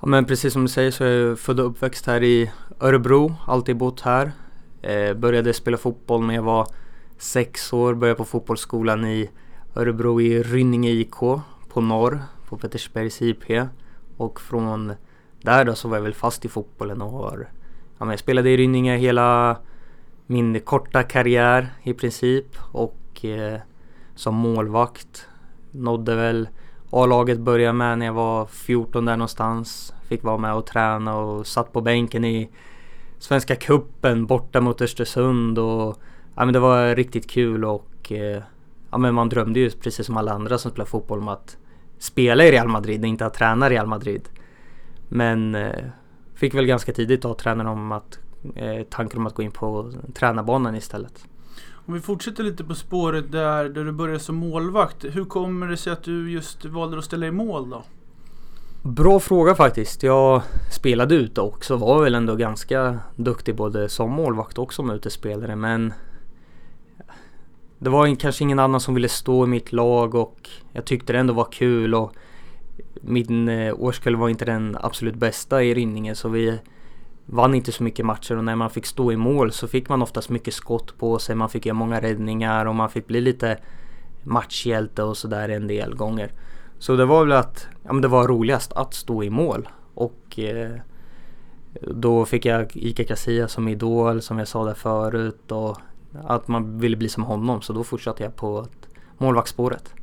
Ja 0.00 0.06
men 0.06 0.24
precis 0.24 0.52
som 0.52 0.62
du 0.62 0.68
säger 0.68 0.90
så 0.90 1.04
är 1.04 1.08
jag 1.08 1.38
född 1.38 1.60
och 1.60 1.66
uppväxt 1.66 2.06
här 2.06 2.22
i 2.22 2.50
Örebro, 2.80 3.34
alltid 3.46 3.76
bott 3.76 4.00
här. 4.00 4.32
Eh, 4.84 5.14
började 5.14 5.52
spela 5.52 5.76
fotboll 5.76 6.26
när 6.26 6.34
jag 6.34 6.42
var 6.42 6.66
sex 7.18 7.72
år, 7.72 7.94
började 7.94 8.18
på 8.18 8.24
fotbollsskolan 8.24 9.04
i 9.04 9.30
Örebro 9.74 10.20
i 10.20 10.42
Rynninge 10.42 10.90
IK 10.90 11.16
på 11.68 11.80
norr, 11.80 12.22
på 12.48 12.56
Petersbergs 12.56 13.22
IP. 13.22 13.44
Och 14.16 14.40
från 14.40 14.92
där 15.42 15.64
då 15.64 15.74
så 15.74 15.88
var 15.88 15.96
jag 15.96 16.02
väl 16.02 16.14
fast 16.14 16.44
i 16.44 16.48
fotbollen 16.48 17.02
och 17.02 17.10
har, 17.10 17.48
ja, 17.98 18.04
men 18.04 18.10
jag 18.10 18.18
spelade 18.18 18.50
i 18.50 18.56
Rynninge 18.56 18.96
hela 18.96 19.56
min 20.26 20.60
korta 20.60 21.02
karriär 21.02 21.74
i 21.82 21.94
princip 21.94 22.46
och 22.72 23.24
eh, 23.24 23.60
som 24.14 24.34
målvakt 24.34 25.28
nådde 25.70 26.16
väl 26.16 26.48
A-laget 26.90 27.38
började 27.38 27.72
med 27.72 27.98
när 27.98 28.06
jag 28.06 28.12
var 28.12 28.46
14 28.46 29.04
där 29.04 29.16
någonstans. 29.16 29.94
Fick 30.08 30.22
vara 30.22 30.38
med 30.38 30.54
och 30.54 30.66
träna 30.66 31.16
och 31.16 31.46
satt 31.46 31.72
på 31.72 31.80
bänken 31.80 32.24
i 32.24 32.50
Svenska 33.18 33.56
kuppen 33.56 34.26
borta 34.26 34.60
mot 34.60 34.80
Östersund 34.80 35.58
och 35.58 35.98
ja, 36.34 36.44
men 36.44 36.52
det 36.52 36.60
var 36.60 36.96
riktigt 36.96 37.30
kul 37.30 37.64
och 37.64 38.12
eh, 38.12 38.42
ja, 38.90 38.98
men 38.98 39.14
man 39.14 39.28
drömde 39.28 39.60
ju 39.60 39.70
precis 39.70 40.06
som 40.06 40.16
alla 40.16 40.32
andra 40.32 40.58
som 40.58 40.70
spelar 40.70 40.86
fotboll 40.86 41.18
om 41.18 41.28
att 41.28 41.56
spela 41.98 42.44
i 42.44 42.50
Real 42.50 42.68
Madrid, 42.68 43.04
inte 43.04 43.26
att 43.26 43.34
träna 43.34 43.70
Real 43.70 43.86
Madrid. 43.86 44.28
Men 45.08 45.54
eh, 45.54 45.84
fick 46.34 46.54
väl 46.54 46.66
ganska 46.66 46.92
tidigt 46.92 47.22
då 47.22 47.34
tränaren 47.34 47.70
om 47.70 47.92
att 47.92 48.18
eh, 48.54 48.82
tanken 48.90 49.20
om 49.20 49.26
att 49.26 49.34
gå 49.34 49.42
in 49.42 49.50
på 49.50 49.92
tränarbanan 50.14 50.74
istället. 50.74 51.24
Om 51.86 51.94
vi 51.94 52.00
fortsätter 52.00 52.44
lite 52.44 52.64
på 52.64 52.74
spåret 52.74 53.32
där, 53.32 53.68
där 53.68 53.84
du 53.84 53.92
började 53.92 54.20
som 54.20 54.36
målvakt. 54.36 55.04
Hur 55.04 55.24
kommer 55.24 55.66
det 55.66 55.76
sig 55.76 55.92
att 55.92 56.02
du 56.02 56.30
just 56.30 56.64
valde 56.64 56.98
att 56.98 57.04
ställa 57.04 57.26
i 57.26 57.30
mål 57.30 57.70
då? 57.70 57.84
Bra 58.86 59.20
fråga 59.20 59.54
faktiskt. 59.54 60.02
Jag 60.02 60.42
spelade 60.70 61.14
ute 61.14 61.40
också. 61.40 61.76
Var 61.76 62.02
väl 62.02 62.14
ändå 62.14 62.36
ganska 62.36 62.98
duktig 63.16 63.56
både 63.56 63.88
som 63.88 64.10
målvakt 64.10 64.58
och 64.58 64.74
som 64.74 64.90
utespelare. 64.90 65.56
Men 65.56 65.92
det 67.78 67.90
var 67.90 68.14
kanske 68.14 68.44
ingen 68.44 68.58
annan 68.58 68.80
som 68.80 68.94
ville 68.94 69.08
stå 69.08 69.44
i 69.44 69.46
mitt 69.46 69.72
lag 69.72 70.14
och 70.14 70.50
jag 70.72 70.84
tyckte 70.84 71.12
det 71.12 71.18
ändå 71.18 71.34
var 71.34 71.48
kul. 71.52 71.94
Och 71.94 72.12
min 72.94 73.48
eh, 73.48 73.74
årskull 73.78 74.16
var 74.16 74.28
inte 74.28 74.44
den 74.44 74.76
absolut 74.80 75.14
bästa 75.16 75.62
i 75.62 75.74
Rynninge 75.74 76.14
så 76.14 76.28
vi 76.28 76.58
vann 77.26 77.54
inte 77.54 77.72
så 77.72 77.82
mycket 77.82 78.06
matcher 78.06 78.36
och 78.36 78.44
när 78.44 78.56
man 78.56 78.70
fick 78.70 78.86
stå 78.86 79.12
i 79.12 79.16
mål 79.16 79.52
så 79.52 79.68
fick 79.68 79.88
man 79.88 80.02
oftast 80.02 80.30
mycket 80.30 80.54
skott 80.54 80.98
på 80.98 81.18
sig. 81.18 81.34
Man 81.34 81.48
fick 81.48 81.66
göra 81.66 81.74
många 81.74 82.00
räddningar 82.00 82.66
och 82.66 82.74
man 82.74 82.90
fick 82.90 83.06
bli 83.06 83.20
lite 83.20 83.58
matchhjälte 84.22 85.02
och 85.02 85.16
sådär 85.16 85.48
en 85.48 85.66
del 85.66 85.94
gånger. 85.94 86.32
Så 86.78 86.96
det 86.96 87.04
var 87.04 87.24
väl 87.24 87.32
att 87.32 87.66
ja, 87.82 87.92
men 87.92 88.02
det 88.02 88.08
var 88.08 88.28
roligast 88.28 88.72
att 88.72 88.94
stå 88.94 89.22
i 89.22 89.30
mål 89.30 89.68
och 89.94 90.38
eh, 90.38 90.76
då 91.80 92.24
fick 92.24 92.44
jag 92.44 92.76
Ica 92.76 93.04
Casillas 93.04 93.52
som 93.52 93.68
idol 93.68 94.22
som 94.22 94.38
jag 94.38 94.48
sa 94.48 94.64
där 94.64 94.74
förut 94.74 95.52
och 95.52 95.78
att 96.24 96.48
man 96.48 96.78
ville 96.78 96.96
bli 96.96 97.08
som 97.08 97.22
honom 97.22 97.62
så 97.62 97.72
då 97.72 97.84
fortsatte 97.84 98.22
jag 98.22 98.36
på 98.36 98.66
målvaktsspåret. 99.18 99.94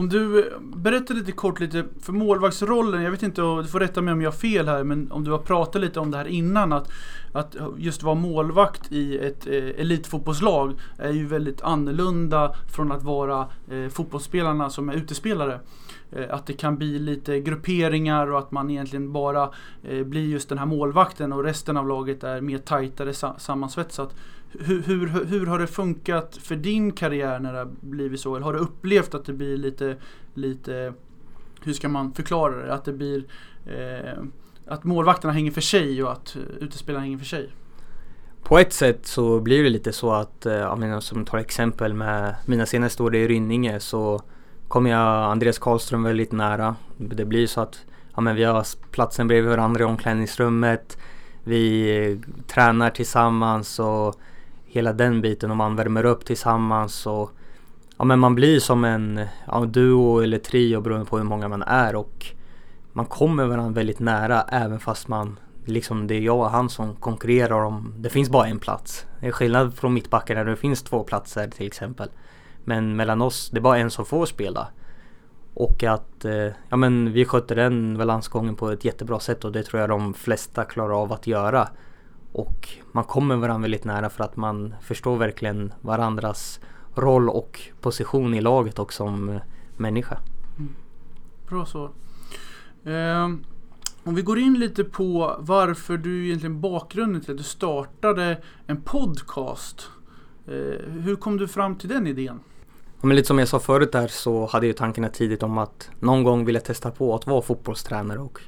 Om 0.00 0.08
du 0.08 0.38
eh, 0.38 0.60
berättar 0.60 1.14
lite 1.14 1.32
kort 1.32 1.60
lite 1.60 1.84
för 2.00 2.12
målvaktsrollen, 2.12 3.02
jag 3.02 3.10
vet 3.10 3.22
inte, 3.22 3.40
du 3.40 3.64
får 3.64 3.80
rätta 3.80 4.02
mig 4.02 4.12
om 4.12 4.22
jag 4.22 4.30
har 4.30 4.36
fel 4.36 4.68
här, 4.68 4.84
men 4.84 5.12
om 5.12 5.24
du 5.24 5.30
har 5.30 5.38
pratat 5.38 5.82
lite 5.82 6.00
om 6.00 6.10
det 6.10 6.16
här 6.16 6.28
innan 6.28 6.72
att, 6.72 6.90
att 7.32 7.56
just 7.76 8.02
vara 8.02 8.14
målvakt 8.14 8.92
i 8.92 9.18
ett 9.18 9.46
eh, 9.46 9.54
elitfotbollslag 9.54 10.80
är 10.98 11.12
ju 11.12 11.26
väldigt 11.26 11.62
annorlunda 11.62 12.54
från 12.74 12.92
att 12.92 13.02
vara 13.02 13.48
eh, 13.70 13.88
fotbollsspelarna 13.88 14.70
som 14.70 14.88
är 14.88 14.94
utespelare. 14.94 15.60
Eh, 16.12 16.34
att 16.34 16.46
det 16.46 16.52
kan 16.52 16.76
bli 16.76 16.98
lite 16.98 17.40
grupperingar 17.40 18.32
och 18.32 18.38
att 18.38 18.50
man 18.50 18.70
egentligen 18.70 19.12
bara 19.12 19.50
eh, 19.82 20.04
blir 20.04 20.26
just 20.26 20.48
den 20.48 20.58
här 20.58 20.66
målvakten 20.66 21.32
och 21.32 21.44
resten 21.44 21.76
av 21.76 21.88
laget 21.88 22.24
är 22.24 22.40
mer 22.40 22.58
tajtare 22.58 23.34
sammansvetsat. 23.38 24.14
Hur, 24.58 24.82
hur, 24.82 25.24
hur 25.24 25.46
har 25.46 25.58
det 25.58 25.66
funkat 25.66 26.36
för 26.36 26.56
din 26.56 26.92
karriär 26.92 27.38
när 27.38 27.52
det 27.52 27.58
har 27.58 27.70
blivit 27.80 28.20
så? 28.20 28.36
Eller 28.36 28.44
har 28.44 28.52
du 28.52 28.58
upplevt 28.58 29.14
att 29.14 29.24
det 29.24 29.32
blir 29.32 29.56
lite, 29.56 29.96
lite 30.34 30.92
hur 31.62 31.72
ska 31.72 31.88
man 31.88 32.12
förklara 32.12 32.56
det? 32.56 32.74
Att 32.74 32.84
det 32.84 32.92
blir 32.92 33.24
eh, 33.66 34.22
att 34.66 34.84
målvakterna 34.84 35.32
hänger 35.32 35.50
för 35.50 35.60
sig 35.60 36.02
och 36.02 36.12
att 36.12 36.36
utespelarna 36.60 37.04
hänger 37.04 37.18
för 37.18 37.24
sig? 37.24 37.50
På 38.42 38.58
ett 38.58 38.72
sätt 38.72 39.06
så 39.06 39.40
blir 39.40 39.62
det 39.62 39.70
lite 39.70 39.92
så 39.92 40.12
att, 40.12 40.46
eh, 40.46 40.52
om 40.52 40.60
jag 40.60 40.78
menar, 40.78 41.00
som 41.00 41.24
tar 41.24 41.38
exempel 41.38 41.94
med 41.94 42.34
mina 42.46 42.66
senaste 42.66 43.02
år 43.02 43.14
i 43.14 43.28
Rynninge 43.28 43.80
så 43.80 44.22
kommer 44.68 44.90
jag 44.90 45.30
Andreas 45.30 45.58
Karlström 45.58 46.02
väldigt 46.02 46.32
nära. 46.32 46.76
Det 46.96 47.24
blir 47.24 47.46
så 47.46 47.60
att 47.60 47.84
ja, 48.14 48.20
men 48.20 48.36
vi 48.36 48.44
har 48.44 48.66
platsen 48.90 49.28
bredvid 49.28 49.50
varandra 49.50 49.80
i 49.80 49.86
omklädningsrummet. 49.86 50.98
Vi 51.44 51.90
eh, 51.96 52.18
tränar 52.46 52.90
tillsammans 52.90 53.78
och 53.78 54.14
hela 54.70 54.92
den 54.92 55.20
biten 55.20 55.50
och 55.50 55.56
man 55.56 55.76
värmer 55.76 56.04
upp 56.04 56.24
tillsammans 56.24 57.06
och 57.06 57.30
ja, 57.98 58.04
men 58.04 58.18
man 58.18 58.34
blir 58.34 58.60
som 58.60 58.84
en 58.84 59.20
ja, 59.46 59.64
duo 59.64 60.20
eller 60.20 60.38
trio 60.38 60.80
beroende 60.80 61.06
på 61.06 61.16
hur 61.18 61.24
många 61.24 61.48
man 61.48 61.62
är 61.62 61.96
och 61.96 62.26
man 62.92 63.06
kommer 63.06 63.46
varandra 63.46 63.72
väldigt 63.72 63.98
nära 63.98 64.42
även 64.42 64.80
fast 64.80 65.08
man 65.08 65.38
liksom 65.64 66.06
det 66.06 66.14
är 66.14 66.20
jag 66.20 66.38
och 66.38 66.50
han 66.50 66.68
som 66.68 66.96
konkurrerar 66.96 67.64
om 67.64 67.94
det 67.96 68.10
finns 68.10 68.30
bara 68.30 68.46
en 68.46 68.58
plats. 68.58 69.06
Det 69.20 69.26
är 69.26 69.32
skillnad 69.32 69.74
från 69.74 69.94
mittbacken 69.94 70.36
där 70.36 70.44
det 70.44 70.56
finns 70.56 70.82
två 70.82 71.02
platser 71.04 71.48
till 71.48 71.66
exempel. 71.66 72.08
Men 72.64 72.96
mellan 72.96 73.22
oss, 73.22 73.50
det 73.50 73.58
är 73.58 73.62
bara 73.62 73.78
en 73.78 73.90
som 73.90 74.06
får 74.06 74.26
spela. 74.26 74.68
Och 75.54 75.84
att 75.84 76.24
eh, 76.24 76.48
ja, 76.68 76.76
men 76.76 77.12
vi 77.12 77.24
skötte 77.24 77.54
den 77.54 77.98
balansgången 77.98 78.56
på 78.56 78.70
ett 78.70 78.84
jättebra 78.84 79.20
sätt 79.20 79.44
och 79.44 79.52
det 79.52 79.62
tror 79.62 79.80
jag 79.80 79.88
de 79.90 80.14
flesta 80.14 80.64
klarar 80.64 81.02
av 81.02 81.12
att 81.12 81.26
göra. 81.26 81.68
Och 82.32 82.68
man 82.92 83.04
kommer 83.04 83.36
varandra 83.36 83.62
väldigt 83.62 83.84
nära 83.84 84.10
för 84.10 84.24
att 84.24 84.36
man 84.36 84.74
förstår 84.80 85.16
verkligen 85.16 85.72
varandras 85.80 86.60
roll 86.94 87.28
och 87.28 87.60
position 87.80 88.34
i 88.34 88.40
laget 88.40 88.78
och 88.78 88.92
som 88.92 89.40
människa. 89.76 90.18
Mm. 90.58 90.74
Bra 91.48 91.66
så. 91.66 91.84
Eh, 92.84 93.28
om 94.04 94.14
vi 94.14 94.22
går 94.22 94.38
in 94.38 94.54
lite 94.54 94.84
på 94.84 95.36
varför 95.38 95.96
du 95.96 96.26
egentligen 96.26 96.60
bakgrunden 96.60 97.22
till 97.22 97.30
att 97.30 97.38
du 97.38 97.44
startade 97.44 98.42
en 98.66 98.82
podcast. 98.82 99.88
Eh, 100.46 100.92
hur 101.02 101.16
kom 101.16 101.36
du 101.36 101.48
fram 101.48 101.76
till 101.76 101.88
den 101.88 102.06
idén? 102.06 102.40
Ja, 103.00 103.06
men 103.06 103.16
lite 103.16 103.28
som 103.28 103.38
jag 103.38 103.48
sa 103.48 103.58
förut 103.58 103.92
där 103.92 104.08
så 104.08 104.46
hade 104.46 104.66
jag 104.66 104.76
tankarna 104.76 105.08
tidigt 105.08 105.42
om 105.42 105.58
att 105.58 105.90
någon 106.00 106.24
gång 106.24 106.44
vilja 106.44 106.60
testa 106.60 106.90
på 106.90 107.14
att 107.14 107.26
vara 107.26 107.42
fotbollstränare 107.42 108.18
och 108.18 108.40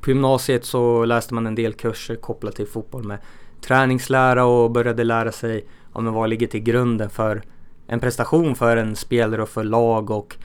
på 0.00 0.10
gymnasiet 0.10 0.64
så 0.64 1.04
läste 1.04 1.34
man 1.34 1.46
en 1.46 1.54
del 1.54 1.72
kurser 1.72 2.16
kopplat 2.16 2.56
till 2.56 2.66
fotboll 2.66 3.04
med 3.04 3.18
träningslära 3.60 4.44
och 4.44 4.70
började 4.70 5.04
lära 5.04 5.32
sig 5.32 5.64
om 5.92 6.12
vad 6.14 6.28
ligger 6.28 6.46
till 6.46 6.62
grunden 6.62 7.10
för 7.10 7.42
en 7.86 8.00
prestation 8.00 8.54
för 8.54 8.76
en 8.76 8.96
spelare 8.96 9.42
och 9.42 9.48
för 9.48 9.64
lag 9.64 10.10
och 10.10 10.36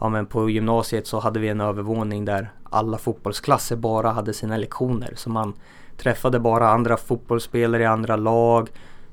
ja, 0.00 0.08
men 0.08 0.26
på 0.26 0.50
gymnasiet 0.50 1.06
så 1.06 1.18
hade 1.18 1.40
vi 1.40 1.48
en 1.48 1.60
övervåning 1.60 2.24
där 2.24 2.52
alla 2.70 2.98
fotbollsklasser 2.98 3.76
bara 3.76 4.10
hade 4.10 4.34
sina 4.34 4.56
lektioner 4.56 5.12
så 5.16 5.30
man 5.30 5.54
träffade 5.96 6.40
bara 6.40 6.68
andra 6.68 6.96
fotbollsspelare 6.96 7.82
i 7.82 7.86
andra 7.86 8.16
lag 8.16 8.68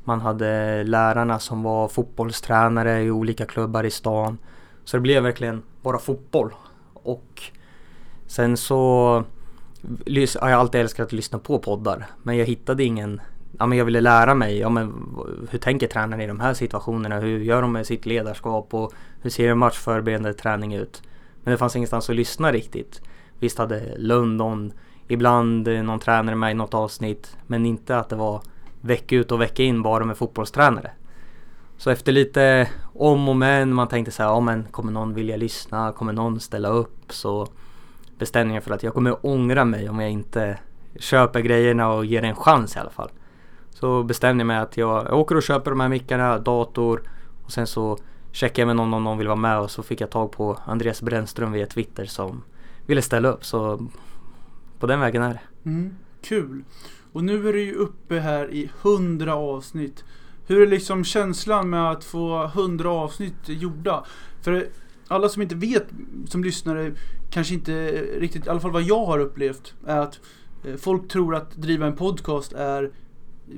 man 0.10 0.22
hade 0.22 0.84
lärarna 0.84 1.40
som 1.40 1.64
var 1.64 1.88
fotbollstränare 1.88 3.02
i 3.02 3.12
olika 3.12 3.46
klubbar 3.46 3.84
i 3.84 3.92
stan. 3.92 4.38
Så 4.84 4.98
det 4.98 5.02
blev 5.02 5.24
verkligen 5.24 5.64
bara 5.82 5.98
fotboll. 5.98 6.54
Och 6.94 7.44
sen 8.28 8.58
så 8.58 9.24
jag 10.06 10.28
har 10.42 10.50
alltid 10.50 10.82
älskat 10.82 11.06
att 11.06 11.14
lyssna 11.14 11.40
på 11.40 11.60
poddar. 11.60 12.06
Men 12.24 12.38
jag 12.38 12.46
hittade 12.46 12.84
ingen 12.84 13.22
Ja 13.58 13.66
men 13.66 13.78
jag 13.78 13.86
ville 13.86 14.02
lära 14.02 14.34
mig, 14.34 14.58
ja 14.58 14.70
men 14.70 14.94
hur 15.50 15.60
tänker 15.60 15.88
tränaren 15.88 16.22
i 16.22 16.28
de 16.28 16.40
här 16.40 16.54
situationerna? 16.54 17.20
Hur 17.20 17.40
gör 17.40 17.62
de 17.62 17.72
med 17.72 17.86
sitt 17.86 18.06
ledarskap 18.06 18.74
och 18.74 18.94
hur 19.22 19.30
ser 19.30 19.50
en 19.50 19.58
matchförberedande 19.58 20.34
träning 20.34 20.74
ut? 20.74 21.02
Men 21.44 21.52
det 21.52 21.58
fanns 21.58 21.76
ingenstans 21.76 22.10
att 22.10 22.16
lyssna 22.16 22.52
riktigt. 22.52 23.02
Visst 23.40 23.58
hade 23.58 23.98
London 23.98 24.74
ibland 25.08 25.68
eh, 25.68 25.84
någon 25.84 26.00
tränare 26.00 26.36
med 26.36 26.52
i 26.52 26.54
något 26.54 26.74
avsnitt 26.74 27.38
men 27.48 27.66
inte 27.66 27.98
att 27.98 28.10
det 28.10 28.16
var 28.16 28.42
vecka 28.82 29.16
ut 29.16 29.32
och 29.32 29.42
vecka 29.42 29.64
in 29.64 29.82
bara 29.82 30.06
med 30.06 30.18
fotbollstränare. 30.18 30.92
Så 31.78 31.90
efter 31.90 32.12
lite 32.12 32.70
om 32.94 33.30
och 33.30 33.36
men, 33.36 33.74
man 33.74 33.88
tänkte 33.88 34.12
så 34.12 34.24
här, 34.24 34.30
ja 34.30 34.40
men 34.40 34.64
kommer 34.64 34.92
någon 34.92 35.14
vilja 35.14 35.38
lyssna? 35.38 35.92
Kommer 35.92 36.14
någon 36.14 36.40
ställa 36.40 36.70
upp? 36.70 37.12
Så 37.12 37.48
bestämde 38.20 38.62
för 38.62 38.74
att 38.74 38.84
jag 38.84 38.94
kommer 38.94 39.26
ångra 39.26 39.66
mig 39.66 39.90
om 39.90 40.00
jag 40.00 40.12
inte 40.12 40.60
köper 41.00 41.40
grejerna 41.40 41.92
och 41.92 42.06
ger 42.06 42.22
det 42.22 42.28
en 42.28 42.36
chans 42.36 42.76
i 42.76 42.80
alla 42.80 42.90
fall. 42.90 43.10
Så 43.70 44.04
bestämde 44.04 44.42
jag 44.42 44.48
mig 44.48 44.58
att 44.58 44.78
jag, 44.78 45.06
jag 45.06 45.20
åker 45.20 45.36
och 45.36 45.44
köper 45.44 45.72
de 45.72 45.80
här 45.80 45.90
mickarna, 45.90 46.38
dator 46.38 47.02
och 47.46 47.52
sen 47.52 47.68
så 47.68 47.98
checkade 48.32 48.62
jag 48.62 48.68
med 48.68 48.76
någon 48.76 48.94
om 48.94 49.04
någon 49.04 49.18
vill 49.18 49.28
vara 49.28 49.36
med 49.36 49.60
och 49.60 49.72
så 49.72 49.84
fick 49.84 50.02
jag 50.02 50.10
tag 50.10 50.32
på 50.32 50.60
Andreas 50.66 51.02
Brännström 51.02 51.52
via 51.52 51.66
Twitter 51.66 52.06
som 52.06 52.44
ville 52.86 53.02
ställa 53.02 53.30
upp. 53.30 53.46
Så 53.46 53.88
på 54.80 54.88
den 54.88 55.00
vägen 55.00 55.24
är 55.24 55.34
det. 55.34 55.70
Mm, 55.70 55.96
kul! 56.22 56.64
Och 57.12 57.24
nu 57.24 57.50
är 57.50 57.54
du 57.54 57.62
ju 57.62 57.74
uppe 57.74 58.20
här 58.20 58.52
i 58.54 58.70
100 58.82 59.36
avsnitt. 59.36 60.04
Hur 60.48 60.62
är 60.62 60.68
liksom 60.68 61.04
känslan 61.04 61.70
med 61.70 61.92
att 61.92 62.04
få 62.04 62.44
100 62.44 62.90
avsnitt 62.90 63.36
gjorda? 63.46 64.04
För 64.42 64.68
alla 65.08 65.30
som 65.30 65.42
inte 65.42 65.56
vet, 65.56 65.88
som 66.32 66.44
lyssnare, 66.44 66.92
kanske 67.30 67.54
inte 67.54 67.92
riktigt, 68.02 68.46
i 68.46 68.50
alla 68.50 68.60
fall 68.60 68.72
vad 68.72 68.84
jag 68.84 69.06
har 69.06 69.20
upplevt, 69.20 69.74
är 69.88 70.00
att 70.00 70.20
eh, 70.64 70.76
folk 70.76 71.08
tror 71.08 71.36
att 71.36 71.56
driva 71.56 71.88
en 71.88 71.96
podcast 71.96 72.54
är 72.54 72.92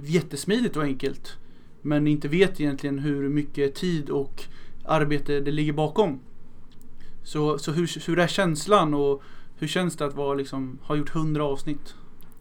jättesmidigt 0.03 0.77
och 0.77 0.83
enkelt. 0.83 1.37
Men 1.81 2.07
inte 2.07 2.27
vet 2.27 2.61
egentligen 2.61 2.99
hur 2.99 3.29
mycket 3.29 3.75
tid 3.75 4.09
och 4.09 4.43
arbete 4.85 5.39
det 5.39 5.51
ligger 5.51 5.73
bakom. 5.73 6.19
Så, 7.23 7.57
så 7.57 7.71
hur, 7.71 8.07
hur 8.07 8.19
är 8.19 8.27
känslan 8.27 8.93
och 8.93 9.23
hur 9.57 9.67
känns 9.67 9.95
det 9.95 10.05
att 10.05 10.15
vara, 10.15 10.33
liksom, 10.33 10.79
ha 10.83 10.95
gjort 10.95 11.15
100 11.15 11.43
avsnitt? 11.43 11.95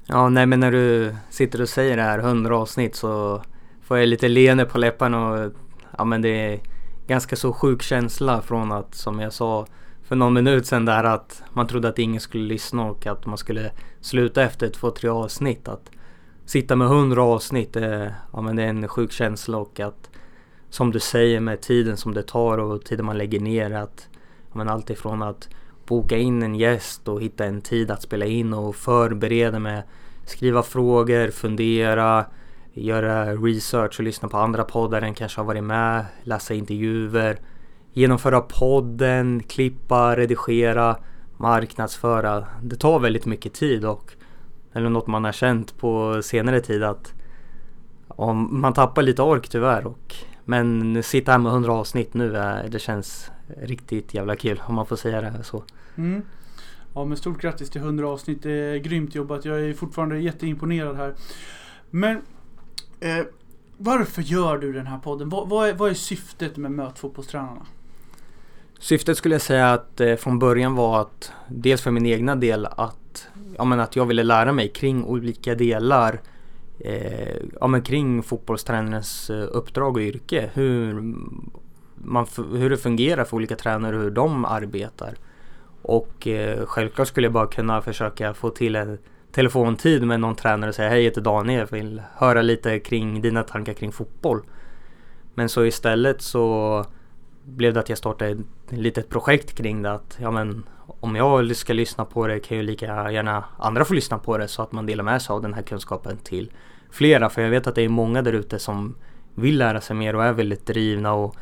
Ja, 0.07 0.29
nej 0.29 0.47
men 0.47 0.61
när 0.61 0.73
du 0.73 1.15
sitter 1.31 1.61
och 1.61 1.69
säger 1.69 1.97
det 1.97 2.03
här 2.03 2.19
100 2.19 2.57
avsnitt 2.57 2.95
så 2.95 3.43
får 3.83 3.99
jag 3.99 4.09
lite 4.09 4.29
leende 4.29 4.65
på 4.65 4.79
läpparna 4.79 5.29
och 5.29 5.53
ja 5.99 6.05
men 6.05 6.23
det 6.23 6.29
är 6.29 6.61
ganska 7.07 7.37
så 7.37 7.53
sjuk 7.53 7.83
känsla 7.83 8.43
från 8.43 8.73
att 8.73 8.95
som 8.95 9.21
jag 9.21 9.33
sa 9.33 9.67
för 10.11 10.17
någon 10.17 10.35
minut 10.35 10.67
sedan 10.67 10.85
där 10.85 11.05
att 11.05 11.43
man 11.53 11.67
trodde 11.67 11.89
att 11.89 11.99
ingen 11.99 12.21
skulle 12.21 12.45
lyssna 12.45 12.85
och 12.85 13.07
att 13.07 13.27
man 13.27 13.39
skulle 13.39 13.71
sluta 14.01 14.43
efter 14.43 14.69
två, 14.69 14.91
tre 14.91 15.09
avsnitt. 15.09 15.69
Att 15.69 15.91
sitta 16.45 16.77
med 16.77 16.87
100 16.87 17.23
avsnitt, 17.23 17.73
det, 17.73 18.15
ja 18.33 18.41
men 18.41 18.57
det 18.57 18.63
är 18.63 18.69
en 18.69 18.89
sjuk 18.89 19.13
känsla 19.13 19.59
och 19.59 19.81
att 19.81 20.11
som 20.71 20.91
du 20.91 21.01
säger 21.01 21.41
med 21.41 21.61
tiden 21.61 21.97
som 21.97 22.15
det 22.15 22.23
tar 22.23 22.59
och 22.59 22.85
tiden 22.85 23.07
man 23.07 23.19
lägger 23.19 23.41
ner 23.41 23.71
att 23.71 24.09
ja 24.53 24.59
men 24.59 24.69
allt 24.69 24.91
ifrån 24.91 25.23
att 25.23 25.49
boka 25.87 26.17
in 26.17 26.43
en 26.43 26.55
gäst 26.55 27.09
och 27.09 27.23
hitta 27.23 27.45
en 27.45 27.61
tid 27.61 27.91
att 27.91 28.03
spela 28.03 28.27
in 28.27 28.55
och 28.55 28.77
förbereda 28.77 29.59
med 29.59 29.83
skriva 30.27 30.63
frågor, 30.63 31.31
fundera, 31.31 32.25
göra 32.73 33.35
research 33.35 33.99
och 33.99 34.05
lyssna 34.05 34.29
på 34.29 34.39
andra 34.39 34.65
poddar 34.65 35.03
än 35.03 35.15
kanske 35.15 35.41
har 35.41 35.47
varit 35.47 35.65
med, 35.65 36.05
läsa 36.23 36.55
intervjuer, 36.55 37.41
genomföra 37.93 38.41
podden, 38.41 39.43
klippa, 39.49 40.17
redigera, 40.17 40.97
marknadsföra. 41.37 42.47
Det 42.63 42.77
tar 42.77 43.01
väldigt 43.01 43.27
mycket 43.27 43.53
tid 43.53 43.85
och 43.85 44.13
eller 44.73 44.89
något 44.89 45.07
man 45.07 45.25
har 45.25 45.33
känt 45.33 45.79
på 45.79 46.23
senare 46.23 46.61
tid 46.61 46.83
att 46.83 47.13
om 48.09 48.61
man 48.61 48.73
tappar 48.73 49.03
lite 49.03 49.23
ork 49.23 49.49
tyvärr 49.49 49.87
och 49.87 50.15
men 50.45 51.03
sitta 51.03 51.33
här 51.33 51.39
med 51.39 51.53
100 51.53 51.73
avsnitt 51.73 52.15
nu, 52.15 52.33
det 52.69 52.79
känns 52.79 53.31
riktigt 53.63 54.15
jävla 54.15 54.37
kul 54.37 54.63
om 54.67 54.75
man 54.75 54.87
får 54.87 54.97
säga 54.97 55.21
det 55.21 55.45
så. 55.45 55.65
Mm. 55.97 56.23
Ja 56.95 57.05
men 57.05 57.17
stort 57.17 57.41
grattis 57.41 57.71
till 57.71 57.81
100 57.81 58.09
avsnitt, 58.09 58.43
det 58.43 58.53
är 58.53 58.77
grymt 58.77 59.15
jobbat. 59.15 59.45
Jag 59.45 59.61
är 59.61 59.75
fortfarande 59.75 60.19
jätteimponerad 60.19 60.97
här. 60.97 61.15
Men 61.91 62.23
eh, 63.01 63.25
varför 63.77 64.23
gör 64.23 64.59
du 64.59 64.73
den 64.73 64.87
här 64.87 64.99
podden? 64.99 65.29
Vad, 65.29 65.49
vad, 65.49 65.69
är, 65.69 65.75
vad 65.75 65.91
är 65.91 65.95
syftet 65.95 66.57
med 66.57 66.71
Möt 66.71 66.99
fotbollstränarna? 66.99 67.67
Syftet 68.81 69.17
skulle 69.17 69.35
jag 69.35 69.43
säga 69.43 69.73
att 69.73 70.01
eh, 70.01 70.17
från 70.17 70.39
början 70.39 70.75
var 70.75 71.01
att 71.01 71.33
dels 71.49 71.83
för 71.83 71.91
min 71.91 72.07
egna 72.07 72.37
del 72.37 72.67
att, 72.67 73.29
ja, 73.57 73.65
men 73.65 73.81
att 73.81 73.97
jag 73.97 74.07
ville 74.07 74.23
lära 74.23 74.53
mig 74.53 74.69
kring 74.69 75.05
olika 75.05 75.55
delar 75.55 76.21
eh, 76.79 77.37
ja, 77.61 77.67
men 77.67 77.83
kring 77.83 78.23
fotbollstränarens 78.23 79.31
eh, 79.31 79.49
uppdrag 79.53 79.97
och 79.97 80.03
yrke. 80.03 80.51
Hur, 80.55 81.15
man, 81.95 82.27
hur 82.53 82.71
det 82.71 82.77
fungerar 82.77 83.25
för 83.25 83.37
olika 83.37 83.57
tränare 83.57 83.97
och 83.97 84.03
hur 84.03 84.11
de 84.11 84.45
arbetar. 84.45 85.15
Och 85.83 86.27
eh, 86.27 86.67
självklart 86.67 87.09
skulle 87.09 87.25
jag 87.25 87.33
bara 87.33 87.47
kunna 87.47 87.83
försöka 87.83 88.35
få 88.35 88.51
till 88.51 88.77
en 88.77 88.99
telefontid 89.33 90.03
med 90.03 90.21
någon 90.21 90.37
tränare 90.37 90.69
och 90.69 90.75
säga 90.75 90.89
hej 90.89 90.99
jag 90.99 91.05
heter 91.05 91.21
Daniel, 91.21 91.59
jag 91.59 91.79
vill 91.79 92.03
höra 92.15 92.43
lite 92.43 92.79
kring 92.79 93.23
dina 93.23 93.43
tankar 93.43 93.73
kring 93.73 93.93
fotboll. 93.93 94.43
Men 95.35 95.49
så 95.49 95.65
istället 95.65 96.23
så 96.23 96.85
blev 97.51 97.75
det 97.75 97.81
att 97.81 97.89
jag 97.89 97.99
startade 97.99 98.31
ett 98.31 98.39
litet 98.69 99.09
projekt 99.09 99.55
kring 99.55 99.83
det 99.83 99.93
att 99.93 100.19
ja 100.21 100.31
men 100.31 100.65
om 101.01 101.17
jag 101.17 101.57
ska 101.57 101.73
lyssna 101.73 102.05
på 102.05 102.27
det 102.27 102.41
kan 102.41 102.57
ju 102.57 102.63
lika 102.63 103.11
gärna 103.11 103.45
andra 103.59 103.85
få 103.85 103.95
lyssna 103.95 104.19
på 104.19 104.39
det 104.39 104.49
så 104.49 104.63
att 104.63 104.73
man 104.73 104.87
delar 104.87 105.05
med 105.05 105.23
sig 105.23 105.35
av 105.35 105.43
den 105.43 105.55
här 105.55 105.63
kunskapen 105.63 106.17
till 106.17 106.53
flera. 106.91 107.31
För 107.31 107.43
jag 107.43 107.51
vet 107.51 107.67
att 107.67 107.75
det 107.75 107.83
är 107.83 107.89
många 107.89 108.23
där 108.23 108.33
ute 108.33 108.59
som 108.59 108.95
vill 109.35 109.59
lära 109.59 109.81
sig 109.81 109.97
mer 109.97 110.17
och 110.17 110.25
är 110.25 110.33
väldigt 110.33 110.67
drivna 110.67 111.13
och 111.13 111.37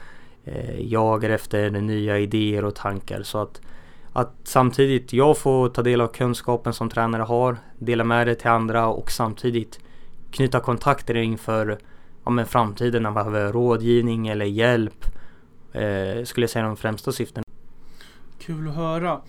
eh, 0.44 0.80
jagar 0.80 1.30
efter 1.30 1.70
nya 1.70 2.18
idéer 2.18 2.64
och 2.64 2.74
tankar. 2.74 3.22
Så 3.22 3.38
att, 3.38 3.60
att 4.12 4.34
samtidigt 4.44 5.12
jag 5.12 5.38
får 5.38 5.68
ta 5.68 5.82
del 5.82 6.00
av 6.00 6.08
kunskapen 6.08 6.72
som 6.72 6.90
tränare 6.90 7.22
har, 7.22 7.56
dela 7.78 8.04
med 8.04 8.26
det 8.26 8.34
till 8.34 8.50
andra 8.50 8.86
och 8.86 9.10
samtidigt 9.10 9.80
knyta 10.30 10.60
kontakter 10.60 11.16
inför 11.16 11.78
ja, 12.24 12.30
men 12.30 12.46
framtiden 12.46 13.02
när 13.02 13.10
man 13.10 13.24
behöver 13.24 13.52
rådgivning 13.52 14.28
eller 14.28 14.46
hjälp. 14.46 15.04
Eh, 15.72 16.24
skulle 16.24 16.44
jag 16.44 16.50
säga 16.50 16.64
de 16.64 16.76
främsta 16.76 17.12
syften. 17.12 17.44
Kul 18.38 18.68
att 18.68 18.74
höra. 18.74 19.20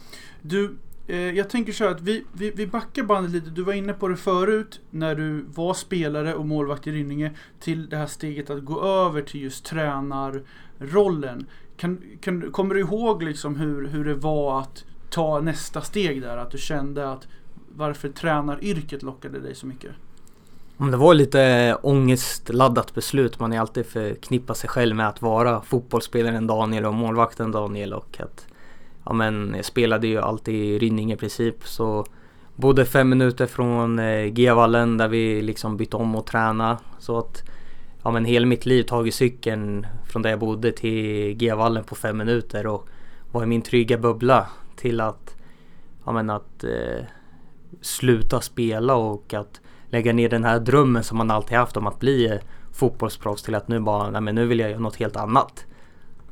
Du, 0.41 0.75
eh, 1.07 1.17
jag 1.17 1.49
tänker 1.49 1.73
så 1.73 1.83
här 1.83 1.91
att 1.91 2.01
vi, 2.01 2.23
vi, 2.33 2.51
vi 2.51 2.67
backar 2.67 3.03
bandet 3.03 3.31
lite. 3.31 3.49
Du 3.49 3.63
var 3.63 3.73
inne 3.73 3.93
på 3.93 4.07
det 4.07 4.17
förut 4.17 4.81
när 4.89 5.15
du 5.15 5.45
var 5.55 5.73
spelare 5.73 6.35
och 6.35 6.45
målvakt 6.45 6.87
i 6.87 6.91
Rynninge 6.91 7.31
till 7.59 7.89
det 7.89 7.97
här 7.97 8.07
steget 8.07 8.49
att 8.49 8.65
gå 8.65 8.81
över 8.81 9.21
till 9.21 9.41
just 9.41 9.65
tränarrollen. 9.65 11.45
Kan, 11.77 12.01
kan, 12.21 12.51
kommer 12.51 12.75
du 12.75 12.81
ihåg 12.81 13.23
liksom 13.23 13.55
hur, 13.55 13.87
hur 13.87 14.05
det 14.05 14.15
var 14.15 14.59
att 14.59 14.85
ta 15.09 15.41
nästa 15.41 15.81
steg 15.81 16.21
där? 16.21 16.37
Att 16.37 16.51
du 16.51 16.57
kände 16.57 17.11
att 17.11 17.27
varför 17.75 18.09
tränaryrket 18.09 19.03
lockade 19.03 19.39
dig 19.39 19.55
så 19.55 19.67
mycket? 19.67 19.91
Det 20.87 20.97
var 20.97 21.13
lite 21.13 21.75
ångestladdat 21.81 22.93
beslut. 22.93 23.39
Man 23.39 23.53
är 23.53 23.59
alltid 23.59 23.85
förknippar 23.85 24.53
sig 24.53 24.69
själv 24.69 24.95
med 24.95 25.07
att 25.07 25.21
vara 25.21 25.61
fotbollsspelaren 25.61 26.47
Daniel 26.47 26.85
och 26.85 26.93
målvakten 26.93 27.51
Daniel 27.51 27.93
och 27.93 28.17
att 28.19 28.47
ja 29.05 29.13
men 29.13 29.53
jag 29.55 29.65
spelade 29.65 30.07
ju 30.07 30.19
alltid 30.19 30.55
i 30.55 30.79
Rynninge 30.79 31.13
i 31.13 31.17
princip 31.17 31.67
så 31.67 32.05
bodde 32.55 32.85
fem 32.85 33.09
minuter 33.09 33.45
från 33.45 33.99
eh, 33.99 34.25
G-vallen 34.25 34.97
där 34.97 35.07
vi 35.07 35.41
liksom 35.41 35.77
bytte 35.77 35.97
om 35.97 36.15
och 36.15 36.25
tränade. 36.25 36.77
så 36.99 37.17
att 37.17 37.43
ja 38.03 38.11
men 38.11 38.25
hela 38.25 38.45
mitt 38.45 38.65
liv 38.65 38.83
tagit 38.83 39.15
cykeln 39.15 39.87
från 40.05 40.21
där 40.21 40.29
jag 40.29 40.39
bodde 40.39 40.71
till 40.71 41.33
G-vallen 41.33 41.83
på 41.83 41.95
fem 41.95 42.17
minuter 42.17 42.67
och 42.67 42.89
var 43.31 43.43
i 43.43 43.45
min 43.45 43.61
trygga 43.61 43.97
bubbla 43.97 44.47
till 44.75 45.01
att 45.01 45.35
ja 46.05 46.11
men 46.11 46.29
att 46.29 46.63
eh, 46.63 47.05
sluta 47.81 48.41
spela 48.41 48.95
och 48.95 49.33
att 49.33 49.61
lägga 49.89 50.13
ner 50.13 50.29
den 50.29 50.43
här 50.43 50.59
drömmen 50.59 51.03
som 51.03 51.17
man 51.17 51.31
alltid 51.31 51.57
haft 51.57 51.77
om 51.77 51.87
att 51.87 51.99
bli 51.99 52.39
fotbollsproffs 52.71 53.43
till 53.43 53.55
att 53.55 53.67
nu 53.67 53.79
bara, 53.79 54.09
nej 54.09 54.21
men 54.21 54.35
nu 54.35 54.47
vill 54.47 54.59
jag 54.59 54.69
göra 54.69 54.79
något 54.79 54.95
helt 54.95 55.15
annat. 55.15 55.65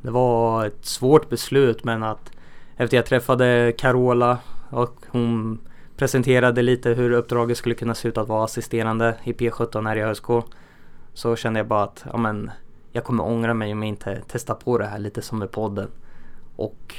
Det 0.02 0.12
var 0.12 0.65
ett 0.65 0.86
svårt 0.86 1.30
beslut 1.30 1.84
men 1.84 2.04
att 2.04 2.32
efter 2.78 2.98
jag 2.98 3.06
träffade 3.06 3.74
Carola 3.78 4.38
och 4.70 4.96
hon 5.08 5.60
presenterade 5.98 6.62
lite 6.62 6.89
hur 6.89 7.12
uppdraget 7.12 7.58
skulle 7.58 7.76
kunna 7.76 7.96
se 7.96 8.08
ut 8.08 8.17
att 8.17 8.28
vara 8.28 8.43
assisterande 8.43 9.15
i 9.24 9.34
P17 9.34 9.88
här 9.88 9.96
i 9.96 10.04
ÖSK. 10.04 10.26
Så 11.13 11.36
kände 11.36 11.60
jag 11.60 11.67
bara 11.67 11.84
att 11.84 12.06
ja, 12.12 12.17
men, 12.17 12.52
jag 12.91 13.04
kommer 13.04 13.24
ångra 13.24 13.54
mig 13.54 13.72
om 13.74 13.84
jag 13.84 13.89
inte 13.89 14.22
testar 14.28 14.56
på 14.56 14.78
det 14.78 14.86
här 14.86 15.00
lite 15.00 15.22
som 15.22 15.39
med 15.39 15.52
podden. 15.52 15.89
Och, 16.56 16.96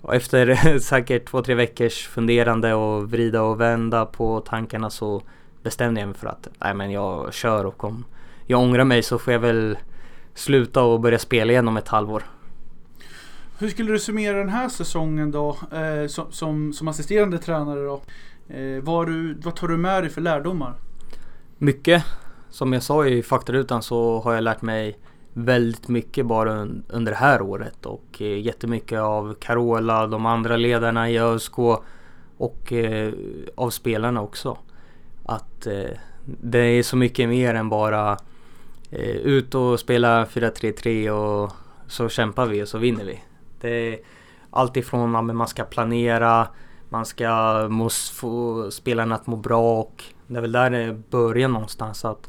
och 0.00 0.14
efter 0.14 0.78
säkert 0.78 1.26
två, 1.26 1.42
tre 1.42 1.54
veckors 1.54 2.08
funderande 2.08 2.74
och 2.74 3.10
vrida 3.10 3.42
och 3.42 3.60
vända 3.60 4.06
på 4.06 4.40
tankarna 4.40 4.90
så 4.90 5.22
bestämde 5.62 6.00
jag 6.00 6.08
mig 6.08 6.18
för 6.18 6.26
att 6.26 6.48
nej, 6.58 6.74
men 6.74 6.90
jag 6.90 7.34
kör 7.34 7.64
och 7.64 7.84
om 7.84 8.04
jag 8.46 8.60
ångrar 8.60 8.84
mig 8.84 9.02
så 9.02 9.18
får 9.18 9.32
jag 9.32 9.40
väl 9.40 9.78
sluta 10.34 10.82
och 10.82 11.00
börja 11.00 11.18
spela 11.18 11.52
igen 11.52 11.68
om 11.68 11.76
ett 11.76 11.88
halvår. 11.88 12.22
Hur 13.58 13.68
skulle 13.68 13.92
du 13.92 13.98
summera 13.98 14.38
den 14.38 14.48
här 14.48 14.68
säsongen 14.68 15.30
då 15.30 15.56
eh, 15.72 16.06
som, 16.06 16.32
som, 16.32 16.72
som, 16.72 16.88
assisterande 16.88 17.38
tränare 17.38 17.84
då? 17.84 18.00
Eh, 18.48 18.82
vad, 18.82 19.06
du, 19.06 19.34
vad 19.34 19.56
tar 19.56 19.68
du 19.68 19.76
med 19.76 20.02
dig 20.02 20.10
för 20.10 20.20
lärdomar? 20.20 20.74
Mycket. 21.58 22.04
Som 22.50 22.72
jag 22.72 22.82
sa 22.82 23.06
i 23.06 23.22
faktarutan 23.22 23.82
så 23.82 24.20
har 24.20 24.34
jag 24.34 24.44
lärt 24.44 24.62
mig 24.62 24.98
väldigt 25.32 25.88
mycket 25.88 26.26
bara 26.26 26.52
under 26.88 27.12
det 27.12 27.18
här 27.18 27.42
året 27.42 27.86
och 27.86 28.22
eh, 28.22 28.40
jättemycket 28.40 29.00
av 29.00 29.34
Carola, 29.34 30.06
de 30.06 30.26
andra 30.26 30.56
ledarna 30.56 31.10
i 31.10 31.18
ÖSK 31.18 31.58
och 32.36 32.72
eh, 32.72 33.12
av 33.54 33.70
spelarna 33.70 34.22
också. 34.22 34.58
Att 35.24 35.66
eh, 35.66 35.90
det 36.24 36.58
är 36.58 36.82
så 36.82 36.96
mycket 36.96 37.28
mer 37.28 37.54
än 37.54 37.68
bara 37.68 38.16
eh, 38.90 39.16
ut 39.16 39.54
och 39.54 39.80
spela 39.80 40.24
4-3-3 40.24 41.10
och 41.10 41.52
så 41.86 42.08
kämpar 42.08 42.46
vi 42.46 42.62
och 42.62 42.68
så 42.68 42.78
vinner 42.78 43.04
vi. 43.04 43.22
Det 43.60 43.70
är 43.70 43.98
allt 44.50 44.76
ifrån 44.76 45.16
att 45.16 45.36
man 45.36 45.48
ska 45.48 45.64
planera, 45.64 46.48
man 46.88 47.06
ska 47.06 47.66
måste 47.68 48.14
få 48.14 48.70
spelarna 48.70 49.14
att 49.14 49.26
må 49.26 49.36
bra 49.36 49.80
och 49.80 50.04
det 50.26 50.36
är 50.36 50.40
väl 50.40 50.52
där 50.52 50.70
det 50.70 51.10
börjar 51.10 51.48
någonstans. 51.48 52.04
Att 52.04 52.28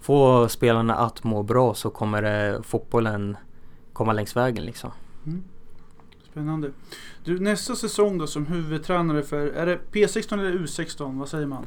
få 0.00 0.48
spelarna 0.48 0.94
att 0.94 1.24
må 1.24 1.42
bra 1.42 1.74
så 1.74 1.90
kommer 1.90 2.22
det, 2.22 2.62
fotbollen 2.62 3.36
komma 3.92 4.12
längs 4.12 4.36
vägen 4.36 4.64
liksom. 4.64 4.90
Mm. 5.26 5.44
Spännande. 6.30 6.70
Du, 7.24 7.40
nästa 7.40 7.76
säsong 7.76 8.18
då 8.18 8.26
som 8.26 8.46
huvudtränare 8.46 9.22
för, 9.22 9.46
är 9.46 9.66
det 9.66 9.78
P16 9.92 10.34
eller 10.34 10.52
U16? 10.52 11.18
Vad 11.18 11.28
säger 11.28 11.46
man? 11.46 11.66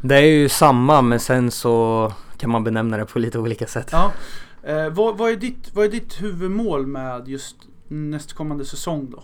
Det 0.00 0.16
är 0.16 0.26
ju 0.26 0.48
samma 0.48 1.02
men 1.02 1.20
sen 1.20 1.50
så 1.50 2.12
kan 2.36 2.50
man 2.50 2.64
benämna 2.64 2.96
det 2.96 3.04
på 3.04 3.18
lite 3.18 3.38
olika 3.38 3.66
sätt. 3.66 3.88
Ja. 3.92 4.12
Eh, 4.62 4.88
vad, 4.88 5.18
vad, 5.18 5.30
är 5.30 5.36
ditt, 5.36 5.74
vad 5.74 5.84
är 5.84 5.88
ditt 5.88 6.22
huvudmål 6.22 6.86
med 6.86 7.28
just 7.28 7.56
nästkommande 7.88 8.64
säsong 8.64 9.10
då? 9.10 9.22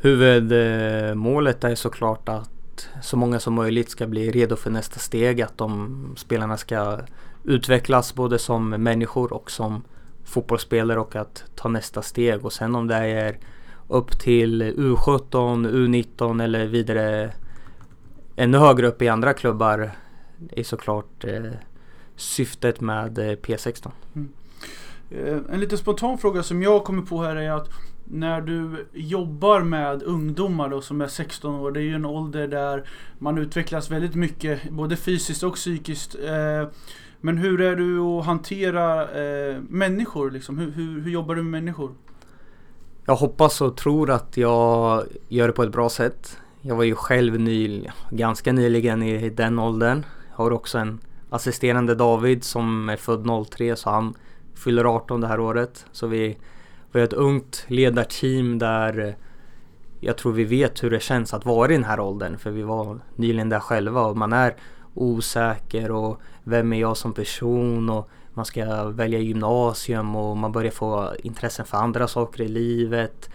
Huvudmålet 0.00 1.64
är 1.64 1.74
såklart 1.74 2.28
att 2.28 2.88
så 3.02 3.16
många 3.16 3.40
som 3.40 3.54
möjligt 3.54 3.90
ska 3.90 4.06
bli 4.06 4.30
redo 4.30 4.56
för 4.56 4.70
nästa 4.70 4.98
steg. 4.98 5.42
Att 5.42 5.58
de 5.58 6.14
spelarna 6.16 6.56
ska 6.56 6.98
utvecklas 7.44 8.14
både 8.14 8.38
som 8.38 8.68
människor 8.68 9.32
och 9.32 9.50
som 9.50 9.82
fotbollsspelare 10.24 11.00
och 11.00 11.16
att 11.16 11.44
ta 11.54 11.68
nästa 11.68 12.02
steg. 12.02 12.44
Och 12.44 12.52
sen 12.52 12.74
om 12.74 12.86
det 12.86 12.96
är 12.96 13.38
upp 13.88 14.20
till 14.20 14.62
U17, 14.62 15.70
U19 15.70 16.42
eller 16.44 16.66
vidare 16.66 17.32
ännu 18.40 18.58
högre 18.58 18.86
upp 18.86 19.02
i 19.02 19.08
andra 19.08 19.32
klubbar 19.32 19.90
är 20.50 20.62
såklart 20.62 21.24
eh, 21.24 21.52
syftet 22.16 22.80
med 22.80 23.18
eh, 23.18 23.36
P16. 23.36 23.90
Mm. 24.14 24.28
Eh, 25.10 25.54
en 25.54 25.60
lite 25.60 25.76
spontan 25.76 26.18
fråga 26.18 26.42
som 26.42 26.62
jag 26.62 26.84
kommer 26.84 27.02
på 27.02 27.22
här 27.22 27.36
är 27.36 27.50
att 27.50 27.68
när 28.04 28.40
du 28.40 28.86
jobbar 28.92 29.60
med 29.60 30.02
ungdomar 30.02 30.68
då 30.68 30.80
som 30.80 31.00
är 31.00 31.06
16 31.06 31.54
år, 31.54 31.72
det 31.72 31.80
är 31.80 31.84
ju 31.84 31.94
en 31.94 32.04
ålder 32.04 32.48
där 32.48 32.88
man 33.18 33.38
utvecklas 33.38 33.90
väldigt 33.90 34.14
mycket, 34.14 34.70
både 34.70 34.96
fysiskt 34.96 35.42
och 35.42 35.54
psykiskt. 35.54 36.14
Eh, 36.14 36.68
men 37.20 37.38
hur 37.38 37.60
är 37.60 37.76
du 37.76 38.00
att 38.00 38.24
hantera 38.24 39.06
människor? 39.68 40.30
Liksom? 40.30 40.58
Hur, 40.58 40.70
hur, 40.70 41.00
hur 41.00 41.10
jobbar 41.10 41.34
du 41.34 41.42
med 41.42 41.50
människor? 41.62 41.94
Jag 43.06 43.16
hoppas 43.16 43.60
och 43.60 43.76
tror 43.76 44.10
att 44.10 44.36
jag 44.36 45.04
gör 45.28 45.46
det 45.46 45.52
på 45.52 45.62
ett 45.62 45.72
bra 45.72 45.88
sätt. 45.88 46.38
Jag 46.62 46.76
var 46.76 46.84
ju 46.84 46.94
själv 46.94 47.40
ny, 47.40 47.86
ganska 48.10 48.52
nyligen 48.52 49.02
i 49.02 49.30
den 49.30 49.58
åldern. 49.58 50.04
Jag 50.30 50.36
har 50.36 50.50
också 50.50 50.78
en 50.78 51.00
assisterande 51.30 51.94
David 51.94 52.44
som 52.44 52.88
är 52.88 52.96
född 52.96 53.46
03 53.50 53.76
så 53.76 53.90
han 53.90 54.14
fyller 54.54 54.84
18 54.84 55.20
det 55.20 55.26
här 55.26 55.40
året. 55.40 55.86
Så 55.92 56.06
vi, 56.06 56.38
vi 56.92 57.00
har 57.00 57.06
ett 57.06 57.12
ungt 57.12 57.64
ledarteam 57.68 58.58
där 58.58 58.98
eh, 58.98 59.14
jag 60.00 60.16
tror 60.16 60.32
vi 60.32 60.44
vet 60.44 60.82
hur 60.82 60.90
det 60.90 61.00
känns 61.00 61.34
att 61.34 61.44
vara 61.44 61.70
i 61.70 61.74
den 61.74 61.84
här 61.84 62.00
åldern. 62.00 62.38
För 62.38 62.50
vi 62.50 62.62
var 62.62 63.00
nyligen 63.16 63.48
där 63.48 63.60
själva 63.60 64.06
och 64.06 64.16
man 64.16 64.32
är 64.32 64.54
osäker 64.94 65.90
och 65.90 66.20
vem 66.44 66.72
är 66.72 66.80
jag 66.80 66.96
som 66.96 67.12
person 67.12 67.90
och 67.90 68.08
man 68.34 68.44
ska 68.44 68.84
välja 68.84 69.18
gymnasium 69.18 70.16
och 70.16 70.36
man 70.36 70.52
börjar 70.52 70.70
få 70.70 71.14
intressen 71.22 71.66
för 71.66 71.78
andra 71.78 72.08
saker 72.08 72.42
i 72.42 72.48
livet. 72.48 73.30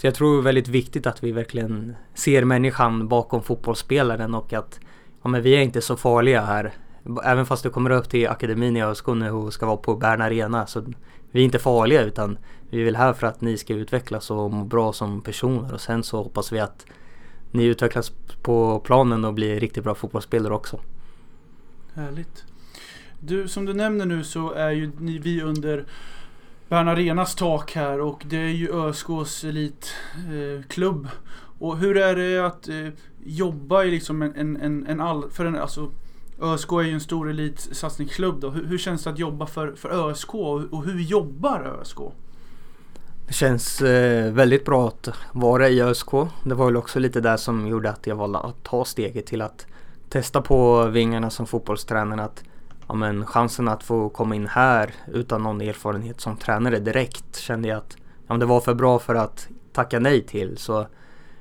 Så 0.00 0.06
jag 0.06 0.14
tror 0.14 0.34
det 0.34 0.40
är 0.40 0.42
väldigt 0.42 0.68
viktigt 0.68 1.06
att 1.06 1.24
vi 1.24 1.32
verkligen 1.32 1.96
ser 2.14 2.44
människan 2.44 3.08
bakom 3.08 3.42
fotbollsspelaren 3.42 4.34
och 4.34 4.52
att 4.52 4.80
ja, 5.22 5.28
men 5.28 5.42
vi 5.42 5.56
är 5.56 5.60
inte 5.60 5.80
så 5.80 5.96
farliga 5.96 6.40
här. 6.40 6.72
Även 7.24 7.46
fast 7.46 7.62
du 7.62 7.70
kommer 7.70 7.90
upp 7.90 8.08
till 8.08 8.28
akademin 8.28 8.76
i 8.76 8.82
ÖSK 8.82 9.06
nu 9.06 9.30
och 9.30 9.52
ska 9.52 9.66
vara 9.66 9.76
på 9.76 9.96
Bern 9.96 10.20
Arena 10.20 10.66
så 10.66 10.84
vi 11.30 11.40
är 11.40 11.44
inte 11.44 11.58
farliga 11.58 12.02
utan 12.02 12.38
vi 12.70 12.80
är 12.80 12.84
väl 12.84 12.96
här 12.96 13.12
för 13.12 13.26
att 13.26 13.40
ni 13.40 13.56
ska 13.56 13.74
utvecklas 13.74 14.30
och 14.30 14.50
må 14.50 14.64
bra 14.64 14.92
som 14.92 15.20
personer 15.20 15.74
och 15.74 15.80
sen 15.80 16.02
så 16.02 16.22
hoppas 16.22 16.52
vi 16.52 16.60
att 16.60 16.86
ni 17.50 17.64
utvecklas 17.64 18.12
på 18.42 18.80
planen 18.80 19.24
och 19.24 19.34
blir 19.34 19.60
riktigt 19.60 19.84
bra 19.84 19.94
fotbollsspelare 19.94 20.54
också. 20.54 20.80
Härligt. 21.94 22.44
Du, 23.20 23.48
som 23.48 23.66
du 23.66 23.74
nämner 23.74 24.06
nu 24.06 24.24
så 24.24 24.52
är 24.52 24.70
ju 24.70 24.90
ni, 24.98 25.18
vi 25.18 25.42
under 25.42 25.84
Bern 26.70 26.88
Arenas 26.88 27.34
tak 27.34 27.72
här 27.72 28.00
och 28.00 28.22
det 28.26 28.36
är 28.36 28.48
ju 28.48 28.72
ÖSKs 28.72 29.44
elitklubb. 29.44 31.04
Eh, 31.04 31.10
och 31.58 31.78
hur 31.78 31.96
är 31.96 32.16
det 32.16 32.46
att 32.46 32.68
eh, 32.68 32.88
jobba 33.24 33.84
i 33.84 33.90
liksom 33.90 34.22
en, 34.22 34.36
en, 34.36 34.56
en, 34.56 34.86
en 34.86 35.00
all, 35.00 35.30
för 35.30 35.44
en, 35.44 35.56
alltså 35.56 35.90
ÖSK 36.40 36.72
är 36.72 36.82
ju 36.82 36.92
en 36.92 37.00
stor 37.00 37.30
elitsatsningsklubb 37.30 38.40
då. 38.40 38.50
Hur, 38.50 38.66
hur, 38.66 38.78
känns 38.78 39.04
det 39.04 39.10
att 39.10 39.18
jobba 39.18 39.46
för, 39.46 39.72
för 39.72 40.10
ÖSK 40.10 40.34
och, 40.34 40.62
och 40.70 40.84
hur 40.84 41.00
jobbar 41.00 41.78
ÖSK? 41.80 41.98
Det 43.26 43.34
känns 43.34 43.82
eh, 43.82 44.32
väldigt 44.32 44.64
bra 44.64 44.88
att 44.88 45.08
vara 45.32 45.68
i 45.68 45.82
ÖSK. 45.82 46.10
Det 46.44 46.54
var 46.54 46.66
väl 46.66 46.76
också 46.76 46.98
lite 46.98 47.20
där 47.20 47.36
som 47.36 47.66
gjorde 47.66 47.90
att 47.90 48.06
jag 48.06 48.16
valde 48.16 48.38
att 48.38 48.64
ta 48.64 48.84
steget 48.84 49.26
till 49.26 49.42
att 49.42 49.66
testa 50.08 50.42
på 50.42 50.86
vingarna 50.86 51.30
som 51.30 51.46
fotbollstränare. 51.46 52.22
Att 52.22 52.44
ja, 52.90 52.94
men 52.94 53.26
chansen 53.26 53.68
att 53.68 53.82
få 53.82 54.08
komma 54.08 54.34
in 54.34 54.46
här 54.46 54.94
utan 55.12 55.42
någon 55.42 55.60
erfarenhet 55.60 56.20
som 56.20 56.36
tränare 56.36 56.78
direkt 56.78 57.36
kände 57.36 57.68
jag 57.68 57.78
att 57.78 57.96
ja, 57.98 58.04
men 58.26 58.40
det 58.40 58.46
var 58.46 58.60
för 58.60 58.74
bra 58.74 58.98
för 58.98 59.14
att 59.14 59.48
tacka 59.72 59.98
nej 59.98 60.22
till. 60.22 60.56
Så 60.56 60.86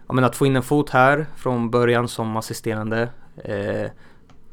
ja, 0.08 0.14
men 0.14 0.24
att 0.24 0.36
få 0.36 0.46
in 0.46 0.56
en 0.56 0.64
fot 0.64 0.90
här 0.90 1.26
från 1.36 1.70
början 1.70 2.08
som 2.08 2.38
assisterande 2.38 3.10
eh, 3.44 3.92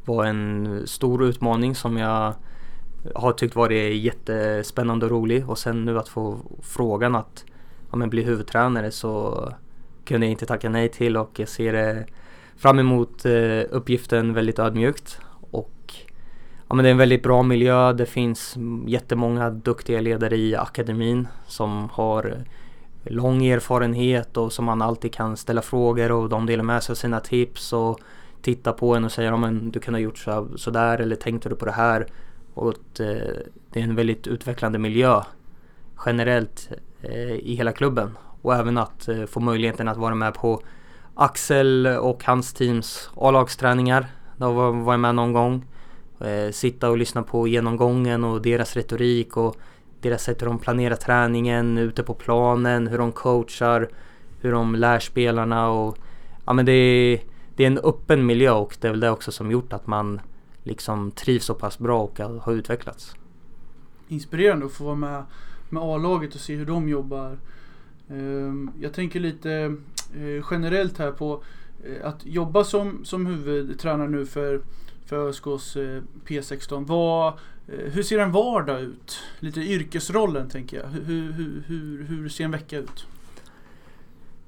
var 0.05 0.25
en 0.25 0.83
stor 0.87 1.25
utmaning 1.25 1.75
som 1.75 1.97
jag 1.97 2.35
har 3.15 3.33
tyckt 3.33 3.57
varit 3.57 3.97
jättespännande 3.97 5.07
och 5.07 5.13
rolig. 5.13 5.51
Och 5.51 5.59
sen 5.59 5.85
nu 5.85 5.99
att 5.99 6.09
få 6.09 6.39
frågan 6.63 7.15
att 7.15 7.45
ja, 7.91 7.97
men 7.97 8.11
bli 8.11 8.23
huvudtränare 8.23 8.91
så 8.91 9.49
kunde 10.05 10.27
jag 10.27 10.31
inte 10.31 10.47
tacka 10.47 10.69
nej 10.69 10.89
till. 10.89 11.17
Och 11.17 11.31
jag 11.41 11.49
ser 11.49 11.97
eh, 11.97 12.03
fram 12.57 12.79
emot 12.79 13.25
eh, 13.25 13.63
uppgiften 13.71 14.35
väldigt 14.35 14.59
ödmjukt 14.59 15.21
ja, 16.69 16.75
men 16.75 16.83
det 16.83 16.89
är 16.89 16.93
en 16.93 16.99
väldigt 16.99 17.23
bra 17.23 17.43
miljö. 17.43 17.93
Det 17.93 18.07
finns 18.07 18.57
jättemånga 18.87 19.51
duktiga 19.51 20.01
ledare 20.01 20.37
i 20.37 20.57
akademin 20.57 21.29
som 21.47 21.89
har 21.93 22.45
lång 23.05 23.47
erfarenhet 23.47 24.37
och 24.37 24.53
som 24.53 24.65
man 24.65 24.83
alltid 24.83 25.15
kan 25.15 25.37
ställa 25.37 25.63
frågor 25.63 26.13
och 26.13 26.29
de 26.29 26.47
delar 26.47 26.65
med 26.65 26.83
sig 26.83 26.93
av 26.93 26.97
sina 26.97 27.21
tips 27.21 27.73
och 27.73 28.01
tittar 28.43 28.73
på 28.73 28.95
en 28.95 29.05
och 29.05 29.13
säger 29.13 29.31
ja, 29.31 29.37
men 29.37 29.71
du 29.71 29.81
kunde 29.81 29.99
ha 29.99 30.03
gjort 30.03 30.19
så, 30.19 30.79
eller 30.79 31.17
tänkte 31.17 31.49
du 31.49 31.57
på 31.57 31.65
det 31.65 31.73
här. 31.73 32.07
Och 32.55 32.69
att, 32.69 33.01
eh, 33.01 33.07
det 33.73 33.81
är 33.81 33.85
en 33.85 33.95
väldigt 33.95 34.27
utvecklande 34.27 34.79
miljö 34.79 35.23
generellt 36.07 36.69
eh, 37.03 37.33
i 37.33 37.55
hela 37.55 37.73
klubben. 37.73 38.19
Och 38.43 38.55
även 38.55 38.79
att 38.79 39.09
eh, 39.09 39.25
få 39.25 39.41
möjligheten 39.41 39.89
att 39.89 39.97
vara 39.97 40.15
med 40.15 40.35
på 40.35 40.63
Axel 41.15 41.87
och 41.87 42.25
hans 42.25 42.53
teams 42.53 43.11
A-lagsträningar. 43.17 44.07
Då 44.37 44.53
var, 44.53 44.73
var 44.73 44.93
jag 44.93 45.01
med 45.01 45.15
någon 45.15 45.33
gång. 45.33 45.65
Eh, 46.21 46.51
sitta 46.51 46.91
och 46.91 46.99
lyssna 46.99 47.23
på 47.23 47.49
genomgången 47.49 48.25
och 48.25 48.43
deras 48.43 48.77
retorik 48.77 49.37
och 49.37 49.57
deras 50.01 50.23
sätt 50.23 50.43
hur 50.43 50.47
de 50.47 50.59
planerar 50.59 50.97
träningen 50.97 51.79
ute 51.79 52.03
på 52.03 52.15
planen, 52.15 52.87
hur 52.87 52.99
de 52.99 53.13
coachar, 53.13 53.89
hur 54.41 54.53
de 54.53 54.75
lär 54.75 54.99
spelarna 54.99 55.69
och 55.69 55.99
ja 56.47 56.53
men 56.53 56.67
det 56.67 56.73
är, 56.73 57.21
det 57.57 57.63
är 57.63 57.67
en 57.67 57.79
öppen 57.79 58.27
miljö 58.27 58.51
och 58.51 58.77
det 58.81 58.89
är 58.89 58.91
väl 58.91 59.01
det 59.01 59.11
också 59.11 59.33
som 59.33 59.51
gjort 59.51 59.73
att 59.73 59.87
man 59.87 60.21
liksom 60.63 61.11
trivs 61.11 61.45
så 61.45 61.55
pass 61.55 61.79
bra 61.79 62.03
och 62.03 62.19
har 62.19 62.53
utvecklats. 62.53 63.17
Inspirerande 64.09 64.67
att 64.67 64.73
få 64.73 64.85
vara 64.85 64.95
med, 64.95 65.25
med 65.69 65.83
A-laget 65.83 66.35
och 66.35 66.41
se 66.41 66.55
hur 66.55 66.67
de 66.67 66.89
jobbar. 66.89 67.39
Ehm, 68.11 68.71
jag 68.81 68.93
tänker 68.93 69.21
lite 69.21 69.77
eh, 70.15 70.45
generellt 70.51 70.99
här 70.99 71.13
på 71.13 71.43
eh, 71.85 72.09
att 72.09 72.27
jobba 72.27 72.65
som, 72.65 73.05
som 73.05 73.27
huvudtränare 73.27 74.09
nu 74.09 74.27
för 74.27 74.61
för 75.07 75.29
ÖSKs 75.29 75.77
P16. 76.27 76.87
Vad, 76.87 77.29
eh, 77.69 77.93
hur 77.93 78.03
ser 78.03 78.19
en 78.19 78.33
vardag 78.33 78.81
ut? 78.81 79.19
Lite 79.41 79.61
yrkesrollen 79.61 80.49
tänker 80.49 80.77
jag. 80.77 80.87
Hur, 80.87 81.33
hur, 81.33 81.63
hur, 81.67 82.05
hur 82.05 82.29
ser 82.29 82.45
en 82.45 82.51
vecka 82.51 82.79
ut? 82.79 83.07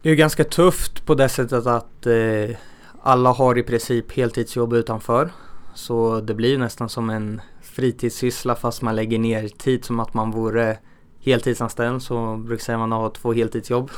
Det 0.02 0.10
är 0.10 0.14
ganska 0.14 0.44
tufft 0.44 1.06
på 1.06 1.14
det 1.14 1.28
sättet 1.28 1.66
att 1.66 2.06
eh, 2.06 2.56
alla 3.02 3.32
har 3.32 3.58
i 3.58 3.62
princip 3.62 4.12
heltidsjobb 4.12 4.72
utanför. 4.72 5.30
Så 5.74 6.20
det 6.20 6.34
blir 6.34 6.58
nästan 6.58 6.88
som 6.88 7.10
en 7.10 7.40
fritidssyssla 7.62 8.54
fast 8.54 8.82
man 8.82 8.96
lägger 8.96 9.18
ner 9.18 9.48
tid 9.48 9.84
som 9.84 10.00
att 10.00 10.14
man 10.14 10.30
vore 10.30 10.78
heltidsanställd. 11.20 12.02
Så 12.02 12.36
brukar 12.36 12.64
säga 12.64 12.78
man 12.78 12.92
har 12.92 13.10
två 13.10 13.32
heltidsjobb. 13.32 13.90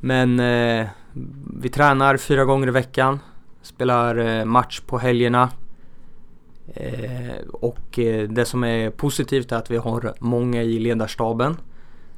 Men 0.00 0.40
eh, 0.40 0.88
vi 1.60 1.68
tränar 1.68 2.16
fyra 2.16 2.44
gånger 2.44 2.68
i 2.68 2.70
veckan. 2.70 3.18
Spelar 3.62 4.16
eh, 4.16 4.44
match 4.44 4.80
på 4.80 4.98
helgerna. 4.98 5.50
Eh, 6.74 7.46
och 7.52 7.98
eh, 7.98 8.28
det 8.28 8.44
som 8.44 8.64
är 8.64 8.90
positivt 8.90 9.52
är 9.52 9.56
att 9.56 9.70
vi 9.70 9.76
har 9.76 10.14
många 10.18 10.62
i 10.62 10.78
ledarstaben. 10.78 11.56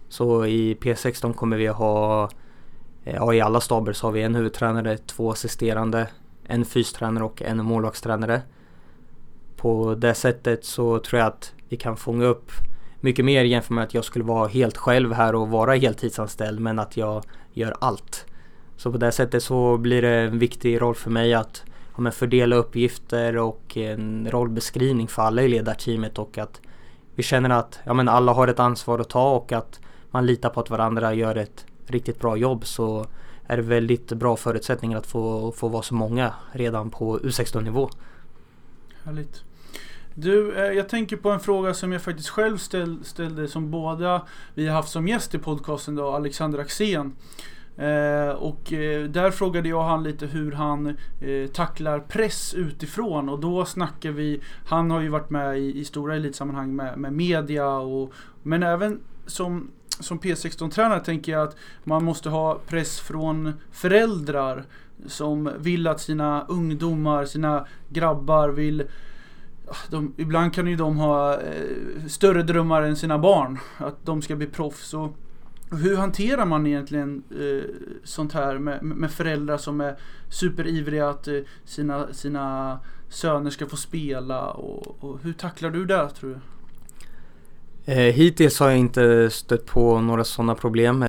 Så 0.08 0.46
i 0.46 0.74
P16 0.74 1.32
kommer 1.32 1.56
vi 1.56 1.66
ha, 1.66 2.30
eh, 3.04 3.14
ja 3.14 3.34
i 3.34 3.40
alla 3.40 3.60
staber 3.60 3.92
så 3.92 4.06
har 4.06 4.12
vi 4.12 4.22
en 4.22 4.34
huvudtränare, 4.34 4.96
två 4.98 5.30
assisterande, 5.30 6.08
en 6.46 6.64
fystränare 6.64 7.24
och 7.24 7.42
en 7.42 7.64
målvaktstränare. 7.64 8.42
På 9.56 9.94
det 9.94 10.14
sättet 10.14 10.64
så 10.64 10.98
tror 10.98 11.20
jag 11.20 11.28
att 11.28 11.54
vi 11.68 11.76
kan 11.76 11.96
fånga 11.96 12.24
upp 12.24 12.52
mycket 13.00 13.24
mer 13.24 13.44
jämfört 13.44 13.70
med 13.70 13.84
att 13.84 13.94
jag 13.94 14.04
skulle 14.04 14.24
vara 14.24 14.48
helt 14.48 14.76
själv 14.76 15.12
här 15.12 15.34
och 15.34 15.48
vara 15.48 15.74
heltidsanställd 15.74 16.60
men 16.60 16.78
att 16.78 16.96
jag 16.96 17.24
gör 17.52 17.74
allt. 17.80 18.26
Så 18.76 18.92
på 18.92 18.98
det 18.98 19.12
sättet 19.12 19.42
så 19.42 19.76
blir 19.76 20.02
det 20.02 20.20
en 20.20 20.38
viktig 20.38 20.80
roll 20.80 20.94
för 20.94 21.10
mig 21.10 21.34
att 21.34 21.64
ja, 21.96 22.10
fördela 22.10 22.56
uppgifter 22.56 23.36
och 23.36 23.76
en 23.76 24.30
rollbeskrivning 24.30 25.08
för 25.08 25.22
alla 25.22 25.42
i 25.42 25.48
ledarteamet 25.48 26.18
och 26.18 26.38
att 26.38 26.60
vi 27.14 27.22
känner 27.22 27.50
att 27.50 27.78
ja, 27.84 27.94
men 27.94 28.08
alla 28.08 28.32
har 28.32 28.48
ett 28.48 28.60
ansvar 28.60 28.98
att 28.98 29.10
ta 29.10 29.30
och 29.30 29.52
att 29.52 29.80
man 30.10 30.26
litar 30.26 30.48
på 30.48 30.60
att 30.60 30.70
varandra 30.70 31.14
gör 31.14 31.36
ett 31.36 31.66
riktigt 31.86 32.20
bra 32.20 32.36
jobb 32.36 32.66
så 32.66 33.06
är 33.46 33.56
det 33.56 33.62
väldigt 33.62 34.12
bra 34.12 34.36
förutsättningar 34.36 34.98
att 34.98 35.06
få, 35.06 35.52
få 35.52 35.68
vara 35.68 35.82
så 35.82 35.94
många 35.94 36.34
redan 36.52 36.90
på 36.90 37.18
U16 37.18 37.60
nivå. 37.60 37.90
Härligt. 39.04 39.44
Du, 40.14 40.54
eh, 40.54 40.72
jag 40.72 40.88
tänker 40.88 41.16
på 41.16 41.30
en 41.30 41.40
fråga 41.40 41.74
som 41.74 41.92
jag 41.92 42.02
faktiskt 42.02 42.28
själv 42.28 42.56
ställ, 42.58 43.04
ställde 43.04 43.48
som 43.48 43.70
båda 43.70 44.26
vi 44.54 44.66
har 44.66 44.74
haft 44.74 44.88
som 44.88 45.08
gäst 45.08 45.34
i 45.34 45.38
podcasten 45.38 45.94
då, 45.94 46.10
Alexander 46.10 46.58
Axén. 46.58 47.16
Eh, 47.76 48.28
och 48.28 48.72
eh, 48.72 49.04
där 49.04 49.30
frågade 49.30 49.68
jag 49.68 49.82
han 49.82 50.02
lite 50.02 50.26
hur 50.26 50.52
han 50.52 50.86
eh, 51.20 51.46
tacklar 51.52 52.00
press 52.00 52.54
utifrån 52.54 53.28
och 53.28 53.40
då 53.40 53.64
snackar 53.64 54.10
vi, 54.10 54.40
han 54.66 54.90
har 54.90 55.00
ju 55.00 55.08
varit 55.08 55.30
med 55.30 55.58
i, 55.58 55.80
i 55.80 55.84
stora 55.84 56.16
elitsammanhang 56.16 56.76
med, 56.76 56.98
med 56.98 57.12
media 57.12 57.68
och 57.68 58.12
men 58.42 58.62
även 58.62 59.00
som 59.26 59.70
som 60.00 60.20
P16-tränare 60.20 61.00
tänker 61.00 61.32
jag 61.32 61.42
att 61.42 61.56
man 61.84 62.04
måste 62.04 62.28
ha 62.28 62.58
press 62.66 63.00
från 63.00 63.52
föräldrar 63.70 64.64
som 65.06 65.52
vill 65.58 65.86
att 65.86 66.00
sina 66.00 66.46
ungdomar, 66.48 67.24
sina 67.24 67.66
grabbar 67.88 68.48
vill 68.48 68.82
ah, 69.68 69.76
de, 69.90 70.14
ibland 70.16 70.54
kan 70.54 70.66
ju 70.66 70.76
de 70.76 70.96
ha 70.96 71.34
eh, 71.34 72.06
större 72.08 72.42
drömmar 72.42 72.82
än 72.82 72.96
sina 72.96 73.18
barn. 73.18 73.58
Att 73.78 74.06
de 74.06 74.22
ska 74.22 74.36
bli 74.36 74.46
proffs. 74.46 74.94
Och, 74.94 75.16
hur 75.72 75.96
hanterar 75.96 76.46
man 76.46 76.66
egentligen 76.66 77.22
eh, 77.30 77.70
sånt 78.04 78.32
här 78.32 78.58
med, 78.58 78.82
med 78.82 79.10
föräldrar 79.10 79.56
som 79.56 79.80
är 79.80 79.96
superivriga 80.28 81.08
att 81.08 81.28
eh, 81.28 81.38
sina, 81.64 82.12
sina 82.12 82.78
söner 83.08 83.50
ska 83.50 83.66
få 83.66 83.76
spela? 83.76 84.50
Och, 84.50 85.04
och 85.04 85.18
hur 85.22 85.32
tacklar 85.32 85.70
du 85.70 85.84
det 85.84 86.08
tror 86.08 86.30
du? 86.30 86.38
Eh, 87.92 88.14
hittills 88.14 88.60
har 88.60 88.68
jag 88.68 88.78
inte 88.78 89.30
stött 89.30 89.66
på 89.66 90.00
några 90.00 90.24
sådana 90.24 90.54
problem. 90.54 91.04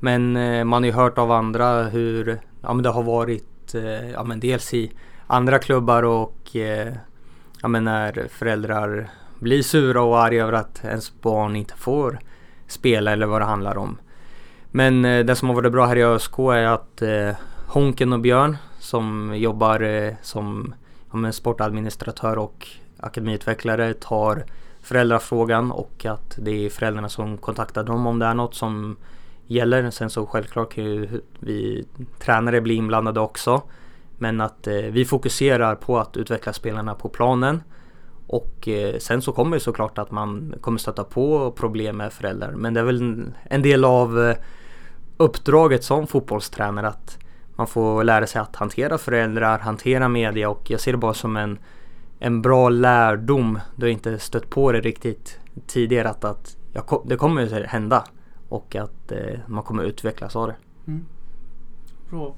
Men 0.00 0.36
eh, 0.36 0.64
man 0.64 0.82
har 0.82 0.86
ju 0.86 0.92
hört 0.92 1.18
av 1.18 1.32
andra 1.32 1.82
hur 1.82 2.40
ja, 2.62 2.74
men 2.74 2.82
det 2.82 2.88
har 2.88 3.02
varit 3.02 3.74
eh, 3.74 4.10
ja, 4.10 4.24
men 4.24 4.40
dels 4.40 4.74
i 4.74 4.92
andra 5.26 5.58
klubbar 5.58 6.02
och 6.02 6.56
eh, 6.56 6.92
ja, 7.62 7.68
men 7.68 7.84
när 7.84 8.28
föräldrar 8.30 9.10
blir 9.38 9.62
sura 9.62 10.02
och 10.02 10.20
arga 10.22 10.42
över 10.42 10.52
att 10.52 10.84
ens 10.84 11.20
barn 11.20 11.56
inte 11.56 11.74
får 11.74 12.18
spela 12.72 13.12
eller 13.12 13.26
vad 13.26 13.40
det 13.40 13.44
handlar 13.44 13.78
om. 13.78 13.98
Men 14.70 15.04
eh, 15.04 15.24
det 15.24 15.36
som 15.36 15.48
har 15.48 15.56
varit 15.56 15.72
bra 15.72 15.86
här 15.86 15.96
i 15.96 16.04
ÖSK 16.04 16.38
är 16.38 16.66
att 16.66 17.02
eh, 17.02 17.30
Honken 17.66 18.12
och 18.12 18.20
Björn 18.20 18.56
som 18.78 19.32
jobbar 19.36 19.80
eh, 19.80 20.14
som 20.22 20.74
ja, 21.12 21.32
sportadministratör 21.32 22.38
och 22.38 22.68
akademiutvecklare 23.00 23.94
tar 23.94 24.44
föräldrafrågan 24.82 25.72
och 25.72 26.06
att 26.06 26.38
det 26.38 26.66
är 26.66 26.70
föräldrarna 26.70 27.08
som 27.08 27.38
kontaktar 27.38 27.84
dem 27.84 28.06
om 28.06 28.18
det 28.18 28.26
är 28.26 28.34
något 28.34 28.54
som 28.54 28.96
gäller. 29.46 29.90
Sen 29.90 30.10
så 30.10 30.26
självklart 30.26 30.74
kan 30.74 30.84
ju 30.84 31.20
vi 31.38 31.86
tränare 32.18 32.60
bli 32.60 32.74
inblandade 32.74 33.20
också. 33.20 33.62
Men 34.18 34.40
att 34.40 34.66
eh, 34.66 34.74
vi 34.74 35.04
fokuserar 35.04 35.74
på 35.74 35.98
att 35.98 36.16
utveckla 36.16 36.52
spelarna 36.52 36.94
på 36.94 37.08
planen. 37.08 37.62
Och 38.32 38.68
eh, 38.68 38.98
sen 38.98 39.22
så 39.22 39.32
kommer 39.32 39.56
det 39.56 39.60
såklart 39.60 39.98
att 39.98 40.10
man 40.10 40.54
kommer 40.60 40.78
stöta 40.78 41.04
på 41.04 41.52
problem 41.52 41.96
med 41.96 42.12
föräldrar. 42.12 42.52
Men 42.52 42.74
det 42.74 42.80
är 42.80 42.84
väl 42.84 43.32
en 43.44 43.62
del 43.62 43.84
av 43.84 44.20
eh, 44.20 44.36
uppdraget 45.16 45.84
som 45.84 46.06
fotbollstränare 46.06 46.88
att 46.88 47.18
man 47.56 47.66
får 47.66 48.04
lära 48.04 48.26
sig 48.26 48.40
att 48.40 48.56
hantera 48.56 48.98
föräldrar, 48.98 49.58
hantera 49.58 50.08
media 50.08 50.48
och 50.48 50.70
jag 50.70 50.80
ser 50.80 50.92
det 50.92 50.98
bara 50.98 51.14
som 51.14 51.36
en 51.36 51.58
en 52.22 52.42
bra 52.42 52.68
lärdom. 52.68 53.58
Du 53.76 53.86
har 53.86 53.90
inte 53.90 54.18
stött 54.18 54.50
på 54.50 54.72
det 54.72 54.80
riktigt 54.80 55.38
tidigare 55.66 56.08
att, 56.08 56.24
att 56.24 56.56
jag, 56.72 57.02
det 57.06 57.16
kommer 57.16 57.64
hända 57.64 58.04
och 58.48 58.76
att 58.76 59.12
eh, 59.12 59.38
man 59.46 59.62
kommer 59.62 59.84
utvecklas 59.84 60.36
av 60.36 60.46
det. 60.46 60.56
Mm. 60.86 61.06
Bra. 62.10 62.34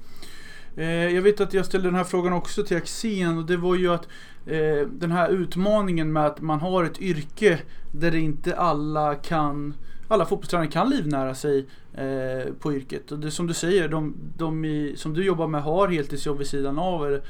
Eh, 0.75 0.85
jag 0.85 1.21
vet 1.21 1.41
att 1.41 1.53
jag 1.53 1.65
ställde 1.65 1.87
den 1.87 1.95
här 1.95 2.03
frågan 2.03 2.33
också 2.33 2.63
till 2.63 2.77
Axén 2.77 3.37
och 3.37 3.45
det 3.45 3.57
var 3.57 3.75
ju 3.75 3.93
att 3.93 4.07
eh, 4.45 4.87
den 4.87 5.11
här 5.11 5.29
utmaningen 5.29 6.13
med 6.13 6.25
att 6.25 6.41
man 6.41 6.59
har 6.59 6.83
ett 6.83 7.01
yrke 7.01 7.59
där 7.91 8.11
det 8.11 8.19
inte 8.19 8.55
alla 8.55 9.15
kan 9.15 9.73
alla 10.07 10.25
fotbollstränare 10.25 10.67
kan 10.67 10.89
livnära 10.89 11.35
sig 11.35 11.65
eh, 11.93 12.53
på 12.59 12.73
yrket. 12.73 13.11
Och 13.11 13.19
det 13.19 13.31
som 13.31 13.47
du 13.47 13.53
säger, 13.53 13.89
de, 13.89 14.15
de 14.37 14.65
i, 14.65 14.93
som 14.97 15.13
du 15.13 15.25
jobbar 15.25 15.47
med 15.47 15.63
har 15.63 15.87
heltidsjobb 15.87 16.37
vid 16.37 16.47
sidan 16.47 16.79
av. 16.79 17.07
Eller, 17.07 17.21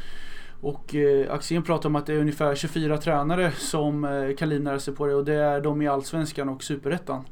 och 0.61 0.95
eh, 0.95 1.33
Axén 1.33 1.63
pratar 1.63 1.89
om 1.89 1.95
att 1.95 2.05
det 2.05 2.13
är 2.13 2.19
ungefär 2.19 2.55
24 2.55 2.97
tränare 2.97 3.51
som 3.51 4.05
eh, 4.05 4.35
kan 4.35 4.49
livnära 4.49 4.79
sig 4.79 4.95
på 4.95 5.07
det 5.07 5.15
och 5.15 5.25
det 5.25 5.33
är 5.33 5.61
de 5.61 5.81
i 5.81 5.87
Allsvenskan 5.87 6.49
och 6.49 6.63
Superettan. 6.63 7.23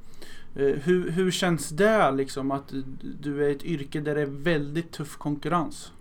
Eh, 0.55 0.65
hur, 0.65 1.11
hur 1.11 1.31
känns 1.31 1.69
det 1.69 2.11
liksom 2.11 2.51
att 2.51 2.73
du 3.21 3.45
är 3.45 3.49
ett 3.49 3.63
yrke 3.63 3.99
där 3.99 4.15
det 4.15 4.21
är 4.21 4.25
väldigt 4.25 4.91
tuff 4.91 5.17
konkurrens? 5.17 5.91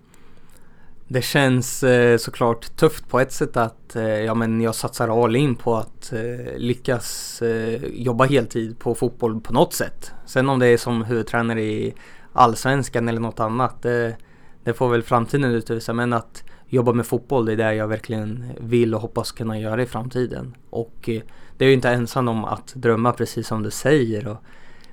Det 1.13 1.23
känns 1.23 1.83
eh, 1.83 2.17
såklart 2.17 2.77
tufft 2.77 3.09
på 3.09 3.21
ett 3.21 3.33
sätt 3.33 3.57
att 3.57 3.97
eh, 3.97 4.05
ja, 4.05 4.35
men 4.35 4.61
jag 4.61 4.75
satsar 4.75 5.25
all 5.25 5.37
in 5.37 5.55
på 5.55 5.77
att 5.77 6.13
eh, 6.13 6.57
lyckas 6.57 7.43
eh, 7.43 7.85
jobba 7.85 8.25
heltid 8.25 8.79
på 8.79 8.95
fotboll 8.95 9.41
på 9.41 9.53
något 9.53 9.73
sätt. 9.73 10.13
Sen 10.27 10.49
om 10.49 10.59
det 10.59 10.67
är 10.67 10.77
som 10.77 11.05
huvudtränare 11.05 11.63
i 11.63 11.95
Allsvenskan 12.33 13.09
eller 13.09 13.21
något 13.21 13.41
annat, 13.41 13.83
det, 13.83 14.17
det 14.65 14.73
får 14.73 14.89
väl 14.89 15.03
framtiden 15.03 15.51
utvisa. 15.51 15.93
Men 15.93 16.13
att 16.13 16.45
jobba 16.67 16.93
med 16.93 17.07
fotboll, 17.07 17.45
det 17.45 17.53
är 17.53 17.57
det 17.57 17.75
jag 17.75 17.89
verkligen 17.89 18.45
vill 18.61 18.95
och 18.95 19.01
hoppas 19.01 19.33
kunna 19.33 19.59
göra 19.59 19.83
i 19.83 19.87
framtiden. 19.87 20.57
Och 20.71 21.09
eh, 21.09 21.23
det 21.57 21.65
är 21.65 21.69
ju 21.69 21.75
inte 21.75 21.91
ensam 21.91 22.29
om 22.29 22.45
att 22.45 22.75
drömma 22.75 23.13
precis 23.13 23.47
som 23.47 23.63
du 23.63 23.71
säger. 23.71 24.29
Och, 24.29 24.37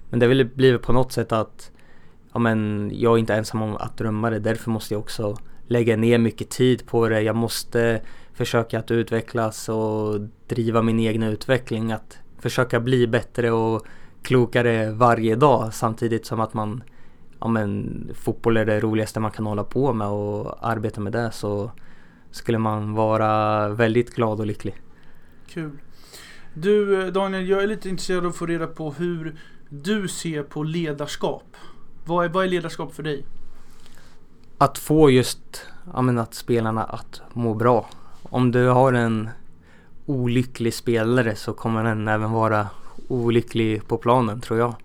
men 0.09 0.19
det 0.19 0.25
har 0.25 0.33
väl 0.35 0.45
blivit 0.45 0.81
på 0.81 0.93
något 0.93 1.11
sätt 1.11 1.31
att 1.31 1.71
ja, 2.33 2.39
men 2.39 2.91
jag 2.93 3.13
är 3.13 3.17
inte 3.17 3.35
ensam 3.35 3.61
om 3.61 3.75
att 3.75 3.97
drömma 3.97 4.29
det. 4.29 4.39
Därför 4.39 4.71
måste 4.71 4.93
jag 4.93 5.01
också 5.01 5.37
lägga 5.69 5.97
ner 5.97 6.17
mycket 6.17 6.49
tid 6.49 6.85
på 6.85 7.09
det. 7.09 7.21
Jag 7.21 7.35
måste 7.35 8.01
försöka 8.33 8.79
att 8.79 8.91
utvecklas 8.91 9.69
och 9.69 10.19
driva 10.47 10.81
min 10.81 10.99
egen 10.99 11.23
utveckling. 11.23 11.91
Att 11.91 12.19
försöka 12.39 12.79
bli 12.79 13.07
bättre 13.07 13.51
och 13.51 13.85
klokare 14.21 14.91
varje 14.91 15.35
dag 15.35 15.73
samtidigt 15.73 16.25
som 16.25 16.39
att 16.39 16.53
man 16.53 16.83
ja, 17.39 17.47
men, 17.47 18.11
fotboll 18.15 18.57
är 18.57 18.65
det 18.65 18.79
roligaste 18.79 19.19
man 19.19 19.31
kan 19.31 19.45
hålla 19.45 19.63
på 19.63 19.93
med 19.93 20.07
och 20.07 20.67
arbeta 20.67 21.01
med 21.01 21.13
det 21.13 21.31
så 21.31 21.71
skulle 22.31 22.57
man 22.57 22.93
vara 22.93 23.69
väldigt 23.69 24.15
glad 24.15 24.39
och 24.39 24.45
lycklig. 24.45 24.75
Kul. 25.47 25.71
Du 26.53 27.11
Daniel, 27.11 27.49
jag 27.49 27.63
är 27.63 27.67
lite 27.67 27.89
intresserad 27.89 28.23
av 28.25 28.29
att 28.29 28.35
få 28.35 28.45
reda 28.45 28.67
på 28.67 28.91
hur 28.91 29.35
du 29.69 30.07
ser 30.07 30.43
på 30.43 30.63
ledarskap. 30.63 31.57
Vad 32.05 32.25
är, 32.25 32.29
vad 32.29 32.45
är 32.45 32.49
ledarskap 32.49 32.95
för 32.95 33.03
dig? 33.03 33.25
Att 34.61 34.77
få 34.77 35.09
just 35.09 35.61
ja, 35.93 36.01
men 36.01 36.17
att 36.17 36.33
spelarna 36.33 36.83
att 36.83 37.21
må 37.33 37.53
bra. 37.53 37.89
Om 38.23 38.51
du 38.51 38.67
har 38.67 38.93
en 38.93 39.29
olycklig 40.05 40.73
spelare 40.73 41.35
så 41.35 41.53
kommer 41.53 41.83
den 41.83 42.07
även 42.07 42.31
vara 42.31 42.67
olycklig 43.07 43.87
på 43.87 43.97
planen 43.97 44.41
tror 44.41 44.59
jag 44.59 44.75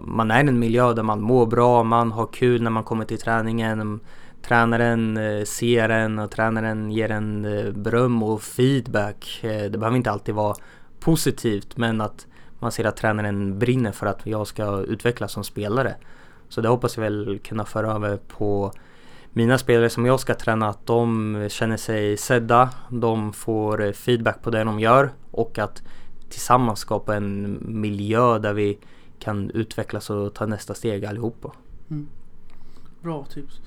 man 0.00 0.30
är 0.30 0.44
i 0.44 0.48
en 0.48 0.58
miljö 0.58 0.92
där 0.92 1.02
man 1.02 1.20
mår 1.20 1.46
bra, 1.46 1.82
man 1.82 2.12
har 2.12 2.26
kul 2.26 2.62
när 2.62 2.70
man 2.70 2.84
kommer 2.84 3.04
till 3.04 3.18
träningen. 3.18 4.00
Tränaren 4.42 5.16
eh, 5.16 5.44
ser 5.44 5.88
en 5.88 6.18
och 6.18 6.30
tränaren 6.30 6.90
ger 6.90 7.10
en 7.10 7.44
eh, 7.44 7.72
beröm 7.72 8.22
och 8.22 8.42
feedback. 8.42 9.40
Eh, 9.42 9.70
det 9.70 9.78
behöver 9.78 9.96
inte 9.96 10.10
alltid 10.10 10.34
vara 10.34 10.56
positivt 11.00 11.76
men 11.76 12.00
att 12.00 12.26
man 12.58 12.72
ser 12.72 12.84
att 12.84 12.96
tränaren 12.96 13.58
brinner 13.58 13.92
för 13.92 14.06
att 14.06 14.20
jag 14.26 14.46
ska 14.46 14.80
utvecklas 14.80 15.32
som 15.32 15.44
spelare. 15.44 15.94
Så 16.52 16.60
det 16.60 16.68
hoppas 16.68 16.96
jag 16.96 17.02
väl 17.02 17.38
kunna 17.38 17.64
föra 17.64 17.92
över 17.92 18.16
på 18.16 18.72
mina 19.30 19.58
spelare 19.58 19.90
som 19.90 20.06
jag 20.06 20.20
ska 20.20 20.34
träna, 20.34 20.68
att 20.68 20.86
de 20.86 21.46
känner 21.50 21.76
sig 21.76 22.16
sedda, 22.16 22.70
de 22.90 23.32
får 23.32 23.92
feedback 23.92 24.42
på 24.42 24.50
det 24.50 24.64
de 24.64 24.80
gör 24.80 25.10
och 25.30 25.58
att 25.58 25.82
tillsammans 26.28 26.80
skapa 26.80 27.16
en 27.16 27.58
miljö 27.80 28.38
där 28.38 28.52
vi 28.52 28.78
kan 29.18 29.50
utvecklas 29.50 30.10
och 30.10 30.34
ta 30.34 30.46
nästa 30.46 30.74
steg 30.74 31.04
allihopa. 31.04 31.52
Mm. 31.90 32.08
Bra 33.02 33.24
tips. 33.24 33.60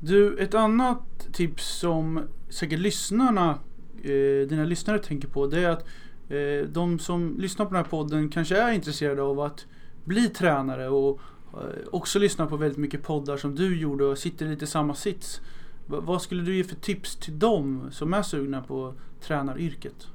Du, 0.00 0.38
ett 0.38 0.54
annat 0.54 1.28
tips 1.32 1.78
som 1.78 2.20
säkert 2.48 2.78
lyssnarna, 2.78 3.58
eh, 4.02 4.48
dina 4.48 4.64
lyssnare 4.64 4.98
tänker 4.98 5.28
på 5.28 5.46
det 5.46 5.60
är 5.60 5.70
att 5.70 5.86
eh, 6.28 6.68
de 6.72 6.98
som 6.98 7.36
lyssnar 7.38 7.66
på 7.66 7.74
den 7.74 7.84
här 7.84 7.90
podden 7.90 8.28
kanske 8.28 8.56
är 8.56 8.72
intresserade 8.72 9.22
av 9.22 9.40
att 9.40 9.66
bli 10.04 10.28
tränare 10.28 10.88
och 10.88 11.20
Eh, 11.60 11.88
också 11.92 12.18
lyssnar 12.18 12.46
på 12.46 12.56
väldigt 12.56 12.78
mycket 12.78 13.02
poddar 13.02 13.36
som 13.36 13.54
du 13.54 13.80
gjorde 13.80 14.04
och 14.04 14.18
sitter 14.18 14.46
lite 14.46 14.64
i 14.64 14.68
samma 14.68 14.94
sits. 14.94 15.40
V 15.86 15.96
vad 16.00 16.22
skulle 16.22 16.42
du 16.42 16.56
ge 16.56 16.64
för 16.64 16.76
tips 16.76 17.16
till 17.16 17.38
dem 17.38 17.88
som 17.90 18.14
är 18.14 18.22
sugna 18.22 18.62
på 18.62 18.94
tränaryrket? 19.20 20.08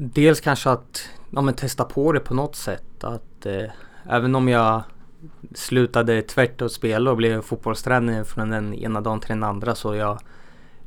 dels 0.00 0.40
kanske 0.40 0.70
att 0.70 1.08
ja, 1.30 1.40
men 1.40 1.54
testa 1.54 1.84
på 1.84 2.12
det 2.12 2.20
på 2.20 2.34
något 2.34 2.56
sätt. 2.56 3.04
Att 3.04 3.46
eh, 3.46 3.70
även 4.10 4.34
om 4.34 4.48
jag 4.48 4.82
slutade 5.54 6.22
tvärt 6.22 6.62
och 6.62 6.72
spela 6.72 7.10
och 7.10 7.16
blev 7.16 7.42
fotbollstränare 7.42 8.24
från 8.24 8.50
den 8.50 8.74
ena 8.74 9.00
dagen 9.00 9.20
till 9.20 9.28
den 9.28 9.42
andra 9.42 9.74
så 9.74 9.94
jag, 9.94 10.18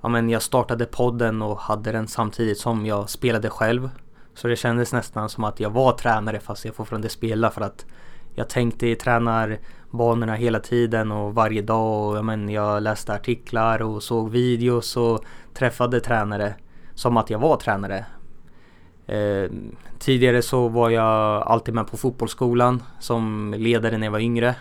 ja, 0.02 0.10
men 0.10 0.30
jag 0.30 0.42
startade 0.42 0.86
podden 0.86 1.42
och 1.42 1.60
hade 1.60 1.92
den 1.92 2.08
samtidigt 2.08 2.58
som 2.58 2.86
jag 2.86 3.10
spelade 3.10 3.50
själv. 3.50 3.90
Så 4.34 4.48
det 4.48 4.56
kändes 4.56 4.94
nästan 4.94 5.30
som 5.30 5.44
att 5.44 5.60
jag 5.60 5.70
var 5.70 5.92
tränare 5.92 6.40
fast 6.40 6.66
jag 6.66 6.76
fortfarande 6.76 7.10
spelade 7.10 7.54
för 7.54 7.62
att 7.62 7.86
jag 8.36 8.50
tänkte 8.50 8.88
i 8.88 8.96
tränarbanorna 8.96 10.36
hela 10.36 10.60
tiden 10.60 11.12
och 11.12 11.36
varje 11.36 11.62
dag. 11.62 12.10
Och, 12.10 12.18
jag, 12.18 12.26
men 12.26 12.50
jag 12.50 12.84
läste 12.84 13.14
artiklar 13.14 13.82
och 13.82 14.04
såg 14.04 14.30
videos 14.30 14.98
och 14.98 15.26
träffade 15.54 16.00
tränare 16.00 16.54
som 16.94 17.18
att 17.18 17.30
jag 17.30 17.40
var 17.40 17.58
tränare. 17.58 18.06
Eh, 19.08 19.52
tidigare 20.00 20.42
så 20.42 20.68
var 20.68 20.90
jag 20.90 21.42
alltid 21.42 21.74
med 21.74 21.88
på 21.88 21.98
fotbollsskolan 21.98 22.84
som 23.00 23.56
ledare 23.58 23.98
när 23.98 24.08
jag 24.08 24.12
var 24.12 24.20
yngre. 24.20 24.56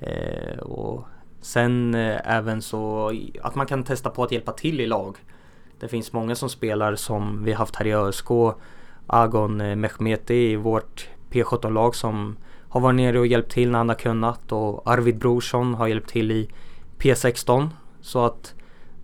Eh, 0.00 0.58
och 0.58 1.04
sen 1.40 1.94
eh, 1.94 2.36
även 2.36 2.62
så 2.62 3.12
att 3.42 3.54
man 3.54 3.66
kan 3.66 3.84
testa 3.84 4.10
på 4.10 4.22
att 4.24 4.32
hjälpa 4.32 4.52
till 4.52 4.80
i 4.80 4.86
lag. 4.86 5.16
Det 5.80 5.88
finns 5.88 6.12
många 6.12 6.34
som 6.34 6.48
spelar 6.48 6.94
som 6.94 7.44
vi 7.44 7.52
haft 7.52 7.76
här 7.76 7.86
i 7.86 7.94
ÖSK. 7.94 8.28
Agon 9.06 9.60
eh, 9.60 9.76
Mehmeti 9.76 10.34
i 10.34 10.56
vårt 10.56 11.08
P17-lag 11.30 11.94
som 11.94 12.36
har 12.68 12.80
varit 12.80 12.96
nere 12.96 13.18
och 13.18 13.26
hjälpt 13.26 13.52
till 13.52 13.70
när 13.70 13.78
han 13.78 13.88
har 13.88 13.96
kunnat 13.96 14.52
och 14.52 14.90
Arvid 14.90 15.18
Brorsson 15.18 15.74
har 15.74 15.86
hjälpt 15.86 16.10
till 16.10 16.30
i 16.30 16.48
P16. 16.98 17.68
Så 18.00 18.24
att 18.24 18.54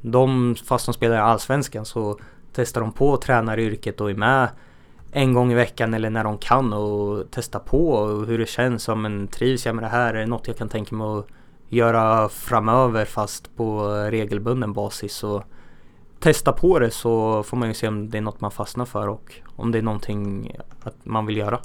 de, 0.00 0.54
fast 0.64 0.86
de 0.86 0.92
spelar 0.94 1.16
i 1.16 1.20
Allsvenskan 1.20 1.84
så 1.84 2.18
testar 2.52 2.80
de 2.80 2.92
på 2.92 3.16
tränaryrket 3.16 4.00
och 4.00 4.10
är 4.10 4.14
med 4.14 4.48
en 5.12 5.32
gång 5.32 5.52
i 5.52 5.54
veckan 5.54 5.94
eller 5.94 6.10
när 6.10 6.24
de 6.24 6.38
kan 6.38 6.72
och 6.72 7.30
testa 7.30 7.58
på 7.58 8.06
hur 8.06 8.38
det 8.38 8.48
känns. 8.48 8.88
Om 8.88 9.04
en 9.04 9.28
trivs 9.28 9.66
jag 9.66 9.74
med 9.74 9.84
det 9.84 9.88
här? 9.88 10.14
Är 10.14 10.20
det 10.20 10.26
något 10.26 10.48
jag 10.48 10.56
kan 10.56 10.68
tänka 10.68 10.94
mig 10.94 11.06
att 11.06 11.26
göra 11.68 12.28
framöver 12.28 13.04
fast 13.04 13.56
på 13.56 13.86
regelbunden 14.10 14.72
basis? 14.72 15.24
Och 15.24 15.42
testa 16.20 16.52
på 16.52 16.78
det 16.78 16.90
så 16.90 17.42
får 17.42 17.56
man 17.56 17.68
ju 17.68 17.74
se 17.74 17.88
om 17.88 18.10
det 18.10 18.18
är 18.18 18.22
något 18.22 18.40
man 18.40 18.50
fastnar 18.50 18.84
för 18.84 19.08
och 19.08 19.34
om 19.56 19.72
det 19.72 19.78
är 19.78 19.82
någonting 19.82 20.56
att 20.82 20.96
man 21.04 21.26
vill 21.26 21.36
göra. 21.36 21.60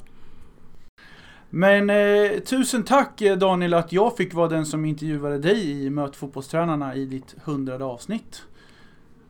Men 1.50 1.90
eh, 1.90 2.40
tusen 2.40 2.84
tack 2.84 3.22
eh, 3.22 3.36
Daniel 3.36 3.74
att 3.74 3.92
jag 3.92 4.16
fick 4.16 4.34
vara 4.34 4.48
den 4.48 4.66
som 4.66 4.84
intervjuade 4.84 5.38
dig 5.38 5.84
i 5.84 5.90
Möt 5.90 6.16
fotbollstränarna 6.16 6.94
i 6.94 7.04
ditt 7.04 7.34
hundrade 7.44 7.84
avsnitt. 7.84 8.42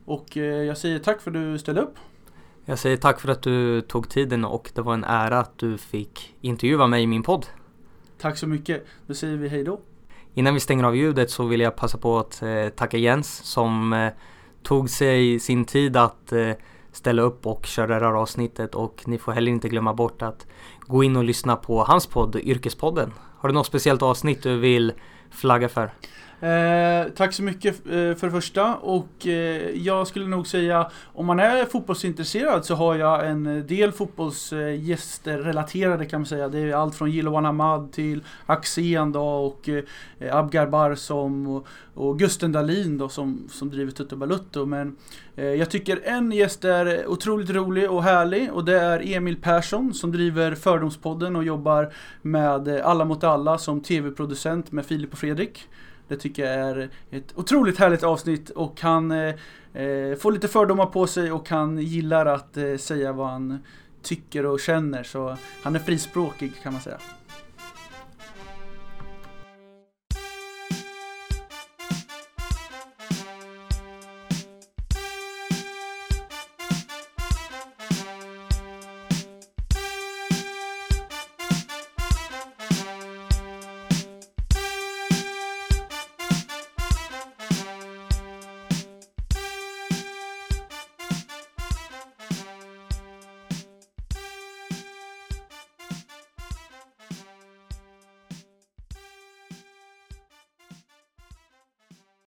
Och 0.05 0.37
eh, 0.37 0.43
jag 0.43 0.77
säger 0.77 0.99
tack 0.99 1.21
för 1.21 1.31
att 1.31 1.37
du 1.37 1.57
ställde 1.57 1.81
upp. 1.81 1.95
Jag 2.65 2.79
säger 2.79 2.97
tack 2.97 3.19
för 3.19 3.29
att 3.29 3.41
du 3.41 3.81
tog 3.81 4.09
tiden 4.09 4.45
och 4.45 4.71
det 4.73 4.81
var 4.81 4.93
en 4.93 5.03
ära 5.03 5.39
att 5.39 5.57
du 5.57 5.77
fick 5.77 6.35
intervjua 6.41 6.87
mig 6.87 7.03
i 7.03 7.07
min 7.07 7.23
podd. 7.23 7.45
Tack 8.17 8.37
så 8.37 8.47
mycket. 8.47 8.85
Då 9.07 9.13
säger 9.13 9.37
vi 9.37 9.47
hej 9.47 9.63
då. 9.63 9.79
Innan 10.33 10.53
vi 10.53 10.59
stänger 10.59 10.83
av 10.83 10.95
ljudet 10.95 11.31
så 11.31 11.45
vill 11.45 11.59
jag 11.59 11.75
passa 11.75 11.97
på 11.97 12.19
att 12.19 12.41
eh, 12.41 12.69
tacka 12.69 12.97
Jens 12.97 13.37
som 13.43 13.93
eh, 13.93 14.11
tog 14.63 14.89
sig 14.89 15.39
sin 15.39 15.65
tid 15.65 15.97
att 15.97 16.31
eh, 16.31 16.51
ställa 16.91 17.21
upp 17.21 17.45
och 17.45 17.65
köra 17.65 17.99
det 17.99 18.05
här 18.05 18.13
avsnittet 18.13 18.75
och 18.75 19.03
ni 19.05 19.17
får 19.17 19.31
heller 19.31 19.51
inte 19.51 19.69
glömma 19.69 19.93
bort 19.93 20.21
att 20.21 20.47
gå 20.81 21.03
in 21.03 21.15
och 21.15 21.23
lyssna 21.23 21.55
på 21.55 21.83
hans 21.83 22.07
podd 22.07 22.35
Yrkespodden. 22.35 23.13
Har 23.37 23.49
du 23.49 23.55
något 23.55 23.65
speciellt 23.65 24.01
avsnitt 24.01 24.43
du 24.43 24.57
vill 24.57 24.93
flagga 25.29 25.69
för? 25.69 25.93
Eh, 26.41 27.09
tack 27.15 27.33
så 27.33 27.43
mycket 27.43 27.85
eh, 27.85 27.91
för 27.91 28.25
det 28.25 28.31
första 28.31 28.75
och 28.75 29.27
eh, 29.27 29.69
jag 29.69 30.07
skulle 30.07 30.27
nog 30.27 30.47
säga 30.47 30.91
om 31.13 31.25
man 31.25 31.39
är 31.39 31.65
fotbollsintresserad 31.65 32.65
så 32.65 32.75
har 32.75 32.95
jag 32.95 33.29
en 33.29 33.67
del 33.67 33.91
fotbollsgäster 33.91 35.37
relaterade 35.37 36.05
kan 36.05 36.21
man 36.21 36.25
säga. 36.25 36.49
Det 36.49 36.59
är 36.59 36.73
allt 36.73 36.95
från 36.95 37.11
Jiloan 37.11 37.45
Ahmad 37.45 37.91
till 37.91 38.23
Axén 38.45 39.11
då 39.11 39.23
och 39.23 39.69
eh, 39.69 39.83
Abgar 40.37 40.67
Barsom 40.67 41.47
och, 41.47 41.67
och 41.93 42.19
Gusten 42.19 42.51
Dahlin 42.51 42.97
då 42.97 43.09
som, 43.09 43.47
som 43.49 43.69
driver 43.69 43.91
Tutto 43.91 44.15
Balutto. 44.15 44.65
Men 44.65 44.95
eh, 45.35 45.45
jag 45.45 45.69
tycker 45.69 45.99
en 46.03 46.31
gäst 46.31 46.65
är 46.65 47.07
otroligt 47.07 47.49
rolig 47.49 47.91
och 47.91 48.03
härlig 48.03 48.53
och 48.53 48.65
det 48.65 48.79
är 48.79 49.15
Emil 49.15 49.41
Persson 49.41 49.93
som 49.93 50.11
driver 50.11 50.55
Fördomspodden 50.55 51.35
och 51.35 51.43
jobbar 51.43 51.93
med 52.21 52.67
Alla 52.67 53.05
mot 53.05 53.23
alla 53.23 53.57
som 53.57 53.81
tv-producent 53.81 54.71
med 54.71 54.85
Filip 54.85 55.13
och 55.13 55.19
Fredrik. 55.19 55.67
Det 56.09 56.15
tycker 56.15 56.45
jag 56.45 56.69
är 56.69 56.89
ett 57.11 57.33
otroligt 57.35 57.77
härligt 57.77 58.03
avsnitt 58.03 58.49
och 58.49 58.81
han 58.81 59.11
eh, 59.11 59.35
eh, 59.73 60.15
får 60.15 60.31
lite 60.31 60.47
fördomar 60.47 60.85
på 60.85 61.07
sig 61.07 61.31
och 61.31 61.49
han 61.49 61.79
gillar 61.79 62.25
att 62.25 62.57
eh, 62.57 62.75
säga 62.77 63.13
vad 63.13 63.29
han 63.29 63.59
tycker 64.01 64.45
och 64.45 64.59
känner. 64.59 65.03
Så 65.03 65.37
han 65.63 65.75
är 65.75 65.79
frispråkig 65.79 66.53
kan 66.63 66.73
man 66.73 66.81
säga. 66.81 66.97